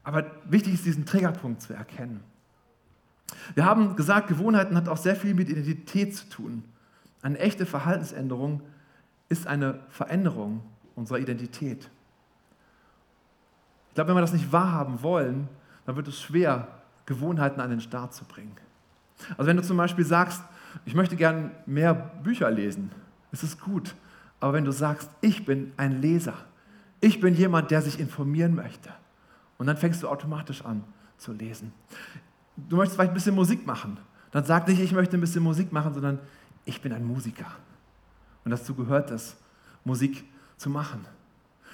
Aber 0.03 0.25
wichtig 0.45 0.75
ist, 0.75 0.87
diesen 0.87 1.05
Triggerpunkt 1.05 1.63
zu 1.63 1.75
erkennen. 1.75 2.23
Wir 3.55 3.65
haben 3.65 3.97
gesagt, 3.97 4.29
Gewohnheiten 4.29 4.77
hat 4.77 4.89
auch 4.89 4.97
sehr 4.97 5.17
viel 5.17 5.35
mit 5.35 5.49
Identität 5.49 6.17
zu 6.17 6.29
tun. 6.29 6.65
Eine 7.23 7.39
echte 7.39 7.67
Verhaltensänderung 7.67 8.63
ist 9.29 9.47
eine 9.47 9.81
Veränderung 9.89 10.63
unserer 10.97 11.19
Identität. 11.19 11.89
Ich 13.89 13.95
glaube, 13.95 14.09
wenn 14.09 14.17
wir 14.17 14.23
das 14.23 14.33
nicht 14.33 14.53
wahrhaben 14.53 15.03
wollen, 15.03 15.49
dann 15.85 15.97
wird 15.97 16.09
es 16.09 16.21
schwer, 16.21 16.69
Gewohnheiten 17.07 17.61
an 17.61 17.71
den 17.71 17.81
Start 17.81 18.15
zu 18.15 18.25
bringen. 18.25 18.57
Also 19.37 19.47
wenn 19.47 19.57
du 19.57 19.63
zum 19.63 19.77
Beispiel 19.77 20.05
sagst, 20.05 20.43
ich 20.85 20.95
möchte 20.95 21.17
gern 21.17 21.51
mehr 21.67 21.95
Bücher 21.95 22.51
lesen, 22.51 22.91
ist 23.33 23.43
es 23.43 23.59
gut. 23.59 23.95
Aber 24.39 24.53
wenn 24.53 24.65
du 24.65 24.73
sagst, 24.73 25.11
ich 25.21 25.45
bin 25.45 25.73
ein 25.77 26.01
Leser, 26.01 26.35
ich 27.01 27.21
bin 27.21 27.35
jemand, 27.35 27.71
der 27.71 27.83
sich 27.83 27.99
informieren 27.99 28.55
möchte, 28.55 28.91
und 29.59 29.67
dann 29.67 29.77
fängst 29.77 30.03
du 30.03 30.09
automatisch 30.09 30.65
an 30.65 30.85
zu 31.19 31.33
lesen. 31.33 31.73
Du 32.57 32.77
möchtest 32.77 32.97
vielleicht 32.97 33.11
ein 33.11 33.15
bisschen 33.15 33.35
Musik 33.35 33.67
machen, 33.67 33.99
dann 34.31 34.45
sag 34.45 34.67
nicht, 34.69 34.81
ich 34.81 34.93
möchte 34.93 35.17
ein 35.17 35.21
bisschen 35.21 35.43
Musik 35.43 35.73
machen, 35.73 35.93
sondern 35.93 36.19
ich 36.65 36.81
bin 36.81 36.93
ein 36.93 37.05
Musiker. 37.05 37.47
Und 38.45 38.53
dazu 38.53 38.75
gehört 38.75 39.11
es, 39.11 39.37
Musik 39.85 40.25
zu 40.57 40.71
machen. 40.71 41.05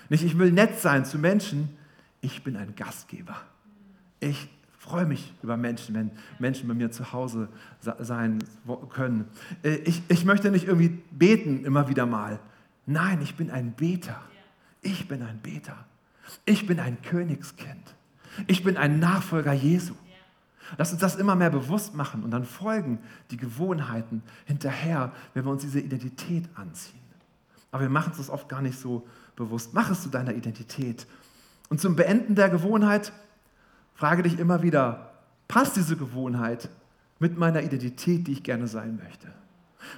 Nicht, 0.08 0.24
ich 0.24 0.38
will 0.38 0.52
nett 0.52 0.78
sein 0.80 1.04
zu 1.04 1.18
Menschen, 1.18 1.76
ich 2.20 2.42
bin 2.42 2.56
ein 2.56 2.74
Gastgeber. 2.74 3.36
Ich 4.20 4.48
freue 4.78 5.06
mich 5.06 5.32
über 5.42 5.56
Menschen, 5.56 5.94
wenn 5.94 6.10
Menschen 6.38 6.68
bei 6.68 6.74
mir 6.74 6.90
zu 6.90 7.12
Hause 7.12 7.48
sein 7.80 8.38
können. 8.90 9.26
Äh, 9.62 9.76
ich, 9.84 10.02
ich 10.08 10.24
möchte 10.24 10.50
nicht 10.50 10.66
irgendwie 10.66 10.88
beten 11.10 11.64
immer 11.64 11.88
wieder 11.88 12.06
mal. 12.06 12.38
Nein, 12.86 13.20
ich 13.22 13.34
bin 13.34 13.50
ein 13.50 13.72
Beter. 13.72 14.20
Ich 14.86 15.08
bin 15.08 15.20
ein 15.22 15.38
Beter. 15.38 15.84
Ich 16.44 16.64
bin 16.64 16.78
ein 16.78 17.02
Königskind. 17.02 17.94
Ich 18.46 18.62
bin 18.62 18.76
ein 18.76 19.00
Nachfolger 19.00 19.52
Jesu. 19.52 19.94
Lass 20.78 20.92
uns 20.92 21.00
das 21.00 21.16
immer 21.16 21.34
mehr 21.34 21.50
bewusst 21.50 21.94
machen 21.96 22.22
und 22.22 22.30
dann 22.30 22.44
folgen 22.44 23.00
die 23.32 23.36
Gewohnheiten 23.36 24.22
hinterher, 24.44 25.12
wenn 25.34 25.44
wir 25.44 25.50
uns 25.50 25.62
diese 25.62 25.80
Identität 25.80 26.48
anziehen. 26.54 27.00
Aber 27.72 27.82
wir 27.82 27.90
machen 27.90 28.12
es 28.12 28.18
uns 28.20 28.30
oft 28.30 28.48
gar 28.48 28.62
nicht 28.62 28.78
so 28.78 29.06
bewusst. 29.34 29.74
Mach 29.74 29.90
es 29.90 30.02
zu 30.02 30.08
deiner 30.08 30.34
Identität. 30.34 31.08
Und 31.68 31.80
zum 31.80 31.96
Beenden 31.96 32.36
der 32.36 32.48
Gewohnheit 32.48 33.12
frage 33.94 34.22
dich 34.22 34.38
immer 34.38 34.62
wieder, 34.62 35.14
passt 35.48 35.74
diese 35.74 35.96
Gewohnheit 35.96 36.68
mit 37.18 37.36
meiner 37.36 37.62
Identität, 37.62 38.28
die 38.28 38.32
ich 38.32 38.44
gerne 38.44 38.68
sein 38.68 39.00
möchte? 39.02 39.32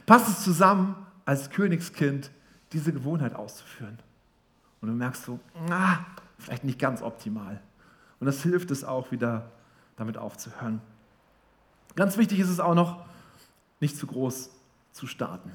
Passt 0.06 0.28
es 0.28 0.44
zusammen, 0.44 0.96
als 1.26 1.50
Königskind 1.50 2.30
diese 2.72 2.92
Gewohnheit 2.92 3.34
auszuführen? 3.34 3.98
Und 4.80 4.88
du 4.88 4.94
merkst 4.94 5.24
so, 5.24 5.40
ah, 5.70 5.98
vielleicht 6.38 6.64
nicht 6.64 6.78
ganz 6.78 7.02
optimal. 7.02 7.60
Und 8.20 8.26
das 8.26 8.42
hilft 8.42 8.70
es 8.70 8.84
auch 8.84 9.10
wieder, 9.10 9.50
damit 9.96 10.16
aufzuhören. 10.16 10.80
Ganz 11.96 12.16
wichtig 12.16 12.38
ist 12.38 12.48
es 12.48 12.60
auch 12.60 12.74
noch, 12.74 13.04
nicht 13.80 13.96
zu 13.96 14.06
groß 14.06 14.50
zu 14.92 15.06
starten. 15.06 15.52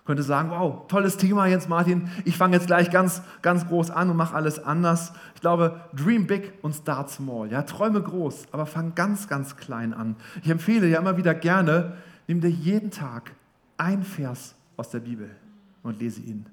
Ich 0.00 0.06
könnte 0.06 0.22
sagen, 0.22 0.50
wow, 0.50 0.86
tolles 0.86 1.16
Thema 1.16 1.46
Jens 1.46 1.66
Martin, 1.66 2.10
ich 2.26 2.36
fange 2.36 2.56
jetzt 2.56 2.66
gleich 2.66 2.90
ganz, 2.90 3.22
ganz 3.40 3.66
groß 3.66 3.90
an 3.90 4.10
und 4.10 4.18
mache 4.18 4.34
alles 4.34 4.62
anders. 4.62 5.14
Ich 5.34 5.40
glaube, 5.40 5.80
dream 5.94 6.26
big 6.26 6.52
und 6.60 6.74
start 6.74 7.08
small. 7.08 7.50
Ja, 7.50 7.62
träume 7.62 8.02
groß, 8.02 8.48
aber 8.52 8.66
fang 8.66 8.94
ganz, 8.94 9.28
ganz 9.28 9.56
klein 9.56 9.94
an. 9.94 10.16
Ich 10.42 10.50
empfehle 10.50 10.86
ja 10.88 10.98
immer 10.98 11.16
wieder 11.16 11.34
gerne, 11.34 11.96
nimm 12.26 12.42
dir 12.42 12.50
jeden 12.50 12.90
Tag 12.90 13.32
ein 13.78 14.02
Vers 14.02 14.54
aus 14.76 14.90
der 14.90 15.00
Bibel 15.00 15.34
und 15.82 16.00
lese 16.00 16.20
ihn. 16.20 16.46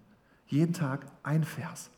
Jeden 0.47 0.73
Tag 0.73 1.05
ein 1.23 1.43
Vers. 1.43 1.89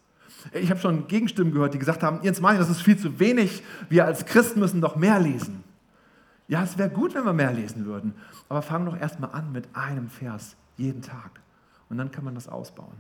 Ich 0.52 0.70
habe 0.70 0.80
schon 0.80 1.08
Gegenstimmen 1.08 1.54
gehört, 1.54 1.74
die 1.74 1.80
gesagt 1.80 2.04
haben, 2.04 2.20
Jens 2.22 2.42
Martin, 2.42 2.60
das 2.60 2.70
ist 2.70 2.82
viel 2.82 2.98
zu 2.98 3.20
wenig, 3.20 3.64
wir 3.90 4.06
als 4.06 4.26
Christen 4.26 4.60
müssen 4.60 4.82
doch 4.82 4.96
mehr 4.96 5.20
lesen. 5.20 5.64
Ja, 6.48 6.64
es 6.64 6.78
wäre 6.78 6.90
gut, 6.90 7.16
wenn 7.16 7.24
wir 7.24 7.34
mehr 7.34 7.54
lesen 7.54 7.86
würden, 7.86 8.14
aber 8.50 8.62
fang 8.62 8.86
doch 8.86 9.00
erstmal 9.00 9.32
an 9.32 9.52
mit 9.52 9.68
einem 9.74 10.10
Vers 10.10 10.56
jeden 10.78 11.02
Tag 11.02 11.40
und 11.90 11.98
dann 11.98 12.12
kann 12.12 12.26
man 12.26 12.36
das 12.36 12.50
ausbauen. 12.50 12.98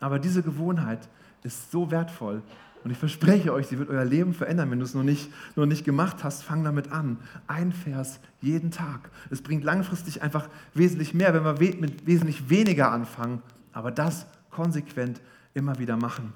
Aber 0.00 0.18
diese 0.18 0.42
Gewohnheit 0.42 1.08
ist 1.42 1.70
so 1.70 1.90
wertvoll 1.90 2.42
und 2.84 2.90
ich 2.90 2.98
verspreche 2.98 3.52
euch, 3.52 3.68
sie 3.68 3.78
wird 3.78 3.88
euer 3.88 4.04
Leben 4.04 4.34
verändern, 4.34 4.70
wenn 4.70 4.78
du 4.78 4.84
es 4.84 4.94
noch 4.94 5.02
nicht, 5.02 5.30
noch 5.56 5.64
nicht 5.64 5.84
gemacht 5.84 6.22
hast. 6.22 6.42
Fang 6.42 6.64
damit 6.64 6.92
an. 6.92 7.16
Ein 7.46 7.72
Vers 7.72 8.20
jeden 8.42 8.70
Tag. 8.70 9.10
Es 9.30 9.40
bringt 9.40 9.64
langfristig 9.64 10.22
einfach 10.22 10.48
wesentlich 10.74 11.14
mehr, 11.14 11.32
wenn 11.32 11.44
wir 11.44 11.80
mit 11.80 12.06
wesentlich 12.06 12.50
weniger 12.50 12.90
anfangen, 12.90 13.40
aber 13.72 13.90
das 13.90 14.26
konsequent 14.50 15.22
immer 15.54 15.78
wieder 15.78 15.96
machen. 15.96 16.34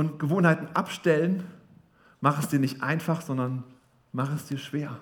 Und 0.00 0.18
Gewohnheiten 0.18 0.66
abstellen, 0.72 1.44
mach 2.22 2.38
es 2.38 2.48
dir 2.48 2.58
nicht 2.58 2.82
einfach, 2.82 3.20
sondern 3.20 3.64
mach 4.12 4.34
es 4.34 4.46
dir 4.46 4.56
schwer. 4.56 4.96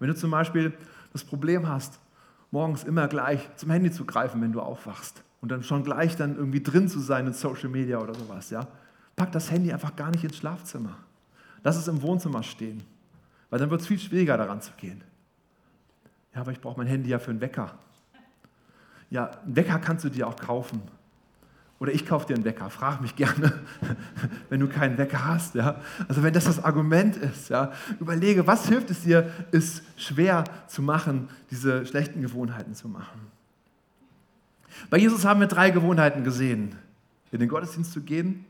Wenn 0.00 0.08
du 0.08 0.16
zum 0.16 0.32
Beispiel 0.32 0.72
das 1.12 1.22
Problem 1.22 1.68
hast, 1.68 2.00
morgens 2.50 2.82
immer 2.82 3.06
gleich 3.06 3.48
zum 3.54 3.70
Handy 3.70 3.92
zu 3.92 4.04
greifen, 4.04 4.42
wenn 4.42 4.50
du 4.50 4.60
aufwachst 4.60 5.22
und 5.40 5.52
dann 5.52 5.62
schon 5.62 5.84
gleich 5.84 6.16
dann 6.16 6.34
irgendwie 6.34 6.60
drin 6.60 6.88
zu 6.88 6.98
sein 6.98 7.28
in 7.28 7.32
Social 7.32 7.68
Media 7.68 8.00
oder 8.00 8.12
sowas, 8.12 8.50
ja, 8.50 8.66
pack 9.14 9.30
das 9.30 9.52
Handy 9.52 9.72
einfach 9.72 9.94
gar 9.94 10.10
nicht 10.10 10.24
ins 10.24 10.36
Schlafzimmer. 10.36 10.98
Lass 11.62 11.76
es 11.76 11.86
im 11.86 12.02
Wohnzimmer 12.02 12.42
stehen, 12.42 12.82
weil 13.50 13.60
dann 13.60 13.70
wird 13.70 13.82
es 13.82 13.86
viel 13.86 14.00
schwieriger 14.00 14.36
daran 14.36 14.60
zu 14.60 14.72
gehen. 14.78 15.00
Ja, 16.34 16.40
aber 16.40 16.50
ich 16.50 16.60
brauche 16.60 16.76
mein 16.76 16.88
Handy 16.88 17.08
ja 17.08 17.20
für 17.20 17.30
einen 17.30 17.40
Wecker. 17.40 17.78
Ja, 19.10 19.30
einen 19.44 19.54
Wecker 19.54 19.78
kannst 19.78 20.04
du 20.04 20.08
dir 20.08 20.26
auch 20.26 20.34
kaufen. 20.34 20.82
Oder 21.82 21.92
ich 21.92 22.06
kaufe 22.06 22.28
dir 22.28 22.36
einen 22.36 22.44
Wecker. 22.44 22.70
Frag 22.70 23.00
mich 23.00 23.16
gerne, 23.16 23.52
wenn 24.48 24.60
du 24.60 24.68
keinen 24.68 24.98
Wecker 24.98 25.26
hast. 25.26 25.56
Ja? 25.56 25.80
Also 26.06 26.22
wenn 26.22 26.32
das 26.32 26.44
das 26.44 26.62
Argument 26.62 27.16
ist, 27.16 27.48
ja? 27.48 27.72
überlege, 27.98 28.46
was 28.46 28.68
hilft 28.68 28.90
es 28.90 29.02
dir, 29.02 29.28
es 29.50 29.82
schwer 29.96 30.44
zu 30.68 30.80
machen, 30.80 31.28
diese 31.50 31.84
schlechten 31.84 32.22
Gewohnheiten 32.22 32.76
zu 32.76 32.88
machen. 32.88 33.26
Bei 34.90 34.96
Jesus 34.96 35.24
haben 35.24 35.40
wir 35.40 35.48
drei 35.48 35.70
Gewohnheiten 35.70 36.22
gesehen. 36.22 36.76
In 37.32 37.40
den 37.40 37.48
Gottesdienst 37.48 37.90
zu 37.90 38.02
gehen, 38.02 38.44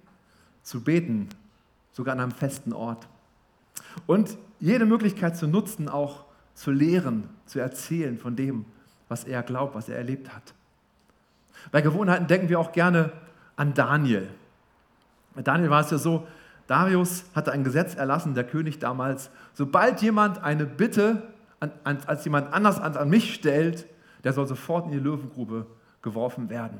zu 0.62 0.83
beten, 0.83 1.31
sogar 1.92 2.12
an 2.12 2.21
einem 2.21 2.33
festen 2.33 2.75
Ort. 2.75 3.09
Und 4.07 4.37
jede 4.61 4.85
Möglichkeit 4.85 5.38
zu 5.38 5.47
nutzen, 5.47 5.88
auch 5.88 6.27
zu 6.53 6.71
lehren, 6.71 7.31
zu 7.47 7.61
erzählen 7.61 8.18
von 8.18 8.37
dem, 8.37 8.66
was 9.09 9.25
er 9.25 9.42
glaubt, 9.42 9.75
was 9.75 9.88
er 9.88 9.97
erlebt 9.97 10.35
hat. 10.35 10.53
Bei 11.71 11.81
Gewohnheiten 11.81 12.27
denken 12.27 12.51
wir 12.51 12.61
auch 12.61 12.73
gerne 12.73 13.12
an 13.57 13.75
Daniel. 13.75 14.29
Bei 15.35 15.43
Daniel 15.43 15.71
war 15.71 15.81
es 15.81 15.91
ja 15.91 15.99
so, 15.99 16.27
Darius 16.67 17.25
hatte 17.35 17.53
ein 17.53 17.65
Gesetz 17.65 17.95
erlassen, 17.95 18.35
der 18.35 18.45
König 18.45 18.79
damals, 18.79 19.31
sobald 19.53 20.01
jemand 20.03 20.43
eine 20.43 20.67
Bitte 20.67 21.23
an, 21.61 21.73
an, 21.85 21.99
als 22.07 22.25
jemand 22.25 22.53
anders 22.53 22.81
an, 22.81 22.97
an 22.97 23.09
mich 23.09 23.35
stellt, 23.35 23.87
der 24.25 24.33
soll 24.33 24.47
sofort 24.47 24.87
in 24.87 24.93
die 24.93 24.99
Löwengrube 24.99 25.67
geworfen 26.01 26.51
werden. 26.51 26.79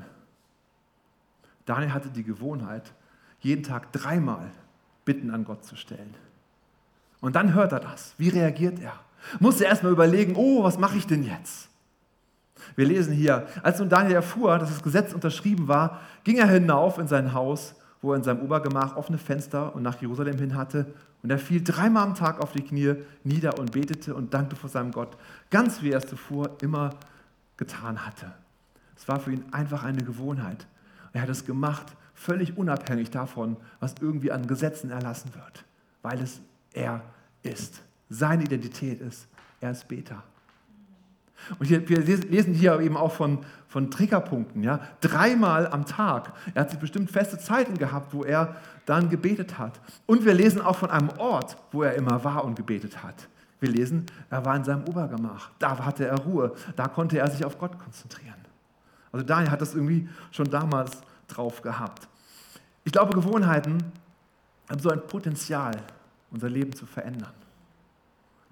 Daniel 1.67 1.93
hatte 1.93 2.11
die 2.11 2.25
Gewohnheit, 2.25 2.93
jeden 3.41 3.63
Tag 3.63 3.93
dreimal 3.93 4.51
Bitten 5.05 5.31
an 5.31 5.45
Gott 5.45 5.65
zu 5.65 5.77
stellen. 5.77 6.15
Und 7.21 7.37
dann 7.37 7.55
hört 7.55 7.73
er 7.73 7.81
das. 7.81 8.15
Wie 8.19 8.29
reagiert 8.29 8.81
er? 8.81 8.95
Muss 9.41 9.61
er 9.61 9.69
erstmal 9.69 9.93
überlegen, 9.93 10.35
oh, 10.37 10.63
was 10.65 10.79
mache 10.79 10.97
ich 10.97 11.07
denn 11.07 11.23
jetzt? 11.23 11.69
Wir 12.77 12.87
lesen 12.87 13.13
hier, 13.13 13.47
als 13.63 13.79
nun 13.79 13.89
Daniel 13.89 14.17
erfuhr, 14.17 14.59
dass 14.59 14.69
das 14.69 14.83
Gesetz 14.83 15.13
unterschrieben 15.13 15.69
war, 15.69 16.01
ging 16.25 16.39
er 16.39 16.47
hinauf 16.47 16.99
in 16.99 17.09
sein 17.09 17.33
Haus, 17.33 17.75
wo 18.01 18.13
er 18.13 18.17
in 18.17 18.23
seinem 18.23 18.41
Obergemach 18.41 18.97
offene 18.97 19.19
Fenster 19.19 19.75
und 19.75 19.83
nach 19.83 20.01
Jerusalem 20.01 20.39
hin 20.39 20.57
hatte. 20.57 20.87
Und 21.23 21.31
er 21.31 21.39
fiel 21.39 21.63
dreimal 21.63 22.05
am 22.05 22.15
Tag 22.15 22.41
auf 22.41 22.53
die 22.53 22.63
Knie 22.63 22.95
nieder 23.23 23.59
und 23.59 23.73
betete 23.73 24.15
und 24.15 24.35
dankte 24.35 24.57
vor 24.57 24.69
seinem 24.69 24.91
Gott, 24.91 25.17
ganz 25.51 25.83
wie 25.83 25.91
er 25.91 25.99
es 25.99 26.07
zuvor 26.07 26.51
immer 26.61 26.91
getan 27.57 28.05
hatte. 28.05 28.33
Es 28.97 29.07
war 29.09 29.21
für 29.21 29.33
ihn 29.33 29.45
einfach 29.53 29.85
eine 29.85 30.03
Gewohnheit. 30.03 30.67
Er 31.13 31.23
hat 31.23 31.29
es 31.29 31.45
gemacht, 31.45 31.87
völlig 32.15 32.57
unabhängig 32.57 33.11
davon, 33.11 33.57
was 33.81 33.95
irgendwie 34.01 34.33
an 34.33 34.47
Gesetzen 34.47 34.91
erlassen 34.91 35.33
wird, 35.35 35.65
weil 36.03 36.21
es 36.21 36.41
er 36.73 37.03
ist. 37.43 37.83
Seine 38.09 38.45
Identität 38.45 39.01
ist, 39.01 39.27
er 39.61 39.73
ist 39.73 39.89
Beter. 39.89 40.23
Und 41.59 41.67
hier, 41.67 41.89
wir 41.89 42.01
lesen 42.01 42.55
hier 42.55 42.79
eben 42.81 42.97
auch 42.97 43.13
von, 43.13 43.39
von 43.69 43.91
Triggerpunkten. 43.91 44.63
Ja? 44.63 44.81
Dreimal 45.01 45.67
am 45.69 45.87
Tag. 45.87 46.33
Er 46.55 46.63
hat 46.63 46.71
sich 46.71 46.79
bestimmt 46.79 47.11
feste 47.11 47.39
Zeiten 47.39 47.77
gehabt, 47.79 48.13
wo 48.15 48.25
er 48.25 48.57
dann 48.87 49.11
gebetet 49.11 49.59
hat. 49.59 49.81
Und 50.07 50.25
wir 50.25 50.35
lesen 50.35 50.61
auch 50.61 50.77
von 50.77 50.91
einem 50.91 51.11
Ort, 51.19 51.57
wo 51.73 51.83
er 51.83 51.95
immer 51.95 52.25
war 52.25 52.45
und 52.45 52.57
gebetet 52.57 53.03
hat. 53.03 53.29
Wir 53.61 53.71
lesen, 53.71 54.07
er 54.29 54.45
war 54.45 54.57
in 54.57 54.65
seinem 54.65 54.85
Obergemach. 54.85 55.51
Da 55.59 55.79
hatte 55.85 56.07
er 56.07 56.19
Ruhe. 56.19 56.53
Da 56.75 56.89
konnte 56.89 57.19
er 57.19 57.31
sich 57.31 57.45
auf 57.45 57.59
Gott 57.59 57.79
konzentrieren. 57.79 58.35
Also 59.13 59.25
Daniel 59.25 59.51
hat 59.51 59.61
das 59.61 59.75
irgendwie 59.75 60.09
schon 60.33 60.51
damals 60.51 61.03
drauf 61.29 61.63
gehabt. 61.63 62.09
Ich 62.85 62.93
glaube, 62.93 63.15
Gewohnheiten 63.15 63.79
haben 64.69 64.81
so 64.81 64.91
ein 64.91 65.07
Potenzial, 65.07 65.73
unser 66.31 66.49
Leben 66.49 66.73
zu 66.73 66.87
verändern. 66.87 67.33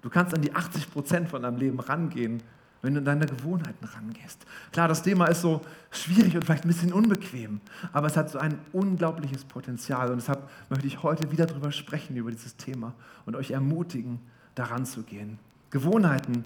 Du 0.01 0.09
kannst 0.09 0.33
an 0.33 0.41
die 0.41 0.53
80 0.53 0.91
Prozent 0.91 1.29
von 1.29 1.41
deinem 1.41 1.57
Leben 1.57 1.79
rangehen, 1.79 2.41
wenn 2.81 2.93
du 2.93 2.99
in 2.99 3.05
deine 3.05 3.25
Gewohnheiten 3.25 3.85
rangehst. 3.85 4.45
Klar, 4.71 4.87
das 4.87 5.03
Thema 5.03 5.25
ist 5.27 5.41
so 5.41 5.61
schwierig 5.91 6.35
und 6.35 6.45
vielleicht 6.45 6.65
ein 6.65 6.69
bisschen 6.69 6.93
unbequem, 6.93 7.61
aber 7.93 8.07
es 8.07 8.17
hat 8.17 8.29
so 8.29 8.39
ein 8.39 8.57
unglaubliches 8.73 9.45
Potenzial 9.45 10.09
und 10.09 10.17
deshalb 10.17 10.49
möchte 10.69 10.87
ich 10.87 11.03
heute 11.03 11.31
wieder 11.31 11.45
darüber 11.45 11.71
sprechen, 11.71 12.15
über 12.15 12.31
dieses 12.31 12.55
Thema 12.57 12.93
und 13.25 13.35
euch 13.35 13.51
ermutigen, 13.51 14.19
daran 14.55 14.85
zu 14.85 15.03
gehen. 15.03 15.39
Gewohnheiten 15.69 16.43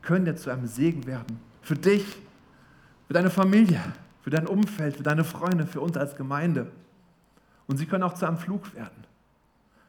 können 0.00 0.24
dir 0.24 0.36
zu 0.36 0.50
einem 0.50 0.66
Segen 0.66 1.06
werden. 1.06 1.38
Für 1.62 1.76
dich, 1.76 2.04
für 3.06 3.14
deine 3.14 3.30
Familie, 3.30 3.80
für 4.22 4.30
dein 4.30 4.46
Umfeld, 4.46 4.96
für 4.96 5.02
deine 5.02 5.24
Freunde, 5.24 5.66
für 5.66 5.80
uns 5.80 5.96
als 5.96 6.16
Gemeinde. 6.16 6.70
Und 7.66 7.76
sie 7.76 7.86
können 7.86 8.02
auch 8.02 8.14
zu 8.14 8.26
einem 8.26 8.38
Flug 8.38 8.74
werden. 8.74 9.04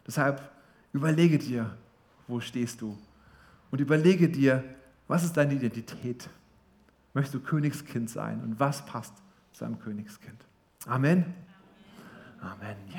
Deshalb 0.06 0.52
überlege 0.92 1.38
dir, 1.38 1.72
wo 2.28 2.40
stehst 2.40 2.82
du? 2.82 2.98
Und 3.72 3.80
überlege 3.80 4.30
dir, 4.30 4.64
was 5.08 5.24
ist 5.24 5.36
deine 5.38 5.54
Identität? 5.54 6.30
Möchtest 7.14 7.36
du 7.36 7.40
Königskind 7.40 8.10
sein? 8.10 8.42
Und 8.42 8.60
was 8.60 8.86
passt 8.86 9.14
zu 9.52 9.66
einem 9.66 9.80
Königskind? 9.80 10.46
Amen. 10.86 11.34
Amen. 12.42 12.76
Yes. 12.88 12.98